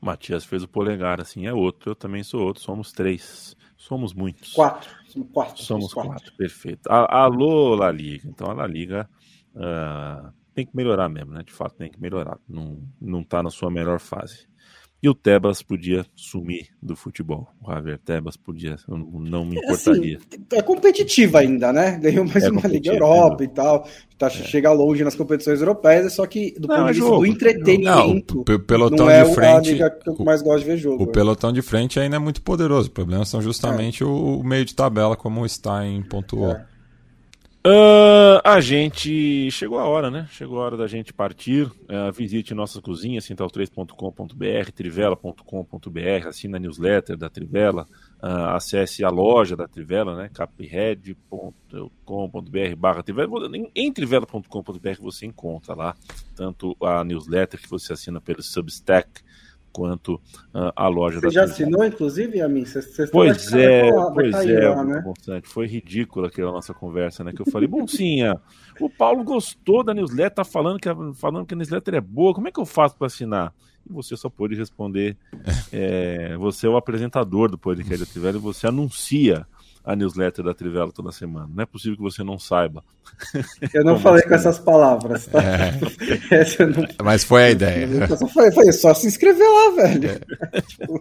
[0.00, 1.90] O Matias fez o polegar, assim, é outro.
[1.90, 2.62] Eu também sou outro.
[2.62, 3.56] Somos três.
[3.76, 4.52] Somos muitos.
[4.52, 4.90] Quatro.
[5.08, 5.62] Somos quatro.
[5.62, 6.10] Somos quatro.
[6.10, 6.32] quatro.
[6.36, 6.86] Perfeito.
[6.88, 8.28] Alô, La Liga.
[8.28, 9.08] Então, a La Liga.
[9.54, 11.42] Uh tem que melhorar mesmo, né?
[11.42, 12.38] De fato, tem que melhorar.
[12.48, 14.48] Não, não tá na sua melhor fase.
[15.06, 17.46] E o Tebas podia sumir do futebol.
[17.62, 20.16] O Javier Tebas podia, eu não me importaria.
[20.16, 21.96] É, assim, é competitiva ainda, né?
[22.02, 23.88] Ganhou mais é uma Liga Europa e tal.
[24.18, 24.30] Tá, é.
[24.30, 27.20] Chega longe nas competições europeias, só que do não, ponto de vista jogo.
[27.20, 28.44] do entretenimento.
[28.48, 29.80] Não, o pelotão não é de frente.
[29.80, 31.04] A que eu mais gosto de ver jogo.
[31.04, 32.88] O pelotão de frente ainda é muito poderoso.
[32.88, 34.06] O problema são justamente é.
[34.06, 36.50] o, o, meio de tabela, como o Stein pontuou.
[36.50, 36.64] É.
[37.66, 39.50] Uh, a gente.
[39.50, 40.28] Chegou a hora, né?
[40.30, 41.66] Chegou a hora da gente partir.
[41.66, 47.84] Uh, visite nossas cozinhas, central3.com.br, trivela.com.br, assina a newsletter da Trivela,
[48.22, 50.30] uh, acesse a loja da Trivela, né?
[50.32, 51.56] capred.com.br
[52.78, 53.56] barra Trivela.
[53.56, 55.96] Em, em trivela.com.br você encontra lá
[56.36, 59.25] tanto a newsletter que você assina pelo Substack
[59.76, 62.64] quanto uh, a loja Você da já assinou, inclusive, a mim?
[63.12, 65.04] Pois é, pois é, lá, né?
[65.42, 67.30] foi ridícula aquela nossa conversa, né?
[67.30, 68.40] Que eu falei, Boncinha,
[68.80, 72.32] o Paulo gostou da newsletter, tá falando que, a, falando que a newsletter é boa,
[72.32, 73.52] como é que eu faço para assinar?
[73.88, 75.14] E você só pôde responder,
[75.70, 79.46] é, você é o apresentador do podcast da e você anuncia
[79.86, 81.48] a newsletter da Trivela toda semana.
[81.54, 82.82] Não é possível que você não saiba.
[83.72, 84.28] Eu não falei assim?
[84.28, 85.40] com essas palavras, tá?
[85.40, 85.70] É.
[86.66, 86.88] Não...
[87.04, 88.08] Mas foi a ideia.
[88.08, 90.10] Só foi, foi só se inscrever lá, velho.
[90.52, 90.60] É.
[90.60, 91.00] tipo...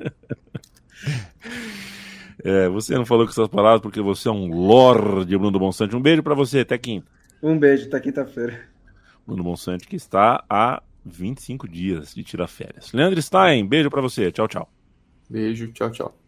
[2.44, 5.96] é, você não falou com essas palavras porque você é um lorde, Bruno Bonsante.
[5.96, 7.08] Um beijo para você, até quinta.
[7.42, 8.60] Um beijo, até quinta-feira.
[9.26, 12.94] Bruno Bonsante que está há 25 dias de tirar férias.
[12.94, 14.32] Leandro Stein, beijo para você.
[14.32, 14.70] Tchau, tchau.
[15.28, 16.25] Beijo, tchau, tchau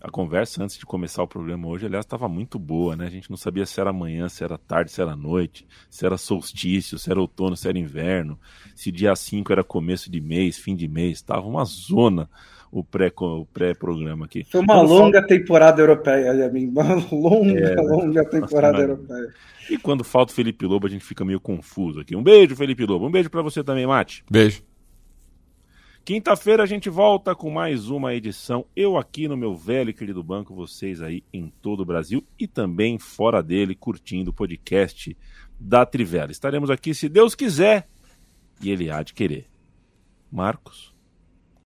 [0.00, 3.06] a conversa antes de começar o programa hoje, aliás, estava muito boa, né?
[3.06, 6.16] A gente não sabia se era manhã, se era tarde, se era noite, se era
[6.16, 8.38] solstício, se era outono, se era inverno,
[8.74, 12.28] se dia 5 era começo de mês, fim de mês, estava uma zona
[12.72, 14.44] o pré-programa pré aqui.
[14.48, 15.26] Foi uma quando longa falta...
[15.26, 17.82] temporada europeia, uma longa, é, né?
[17.82, 19.28] longa temporada europeia.
[19.68, 22.14] E quando falta o Felipe Lobo, a gente fica meio confuso aqui.
[22.14, 23.06] Um beijo, Felipe Lobo.
[23.06, 24.24] Um beijo para você também, Mate.
[24.30, 24.62] Beijo.
[26.04, 28.64] Quinta-feira a gente volta com mais uma edição.
[28.74, 32.48] Eu aqui no meu velho e querido banco, vocês aí em todo o Brasil e
[32.48, 35.16] também fora dele, curtindo o podcast
[35.58, 36.32] da Trivela.
[36.32, 37.86] Estaremos aqui se Deus quiser
[38.62, 39.46] e Ele há de querer.
[40.32, 40.89] Marcos.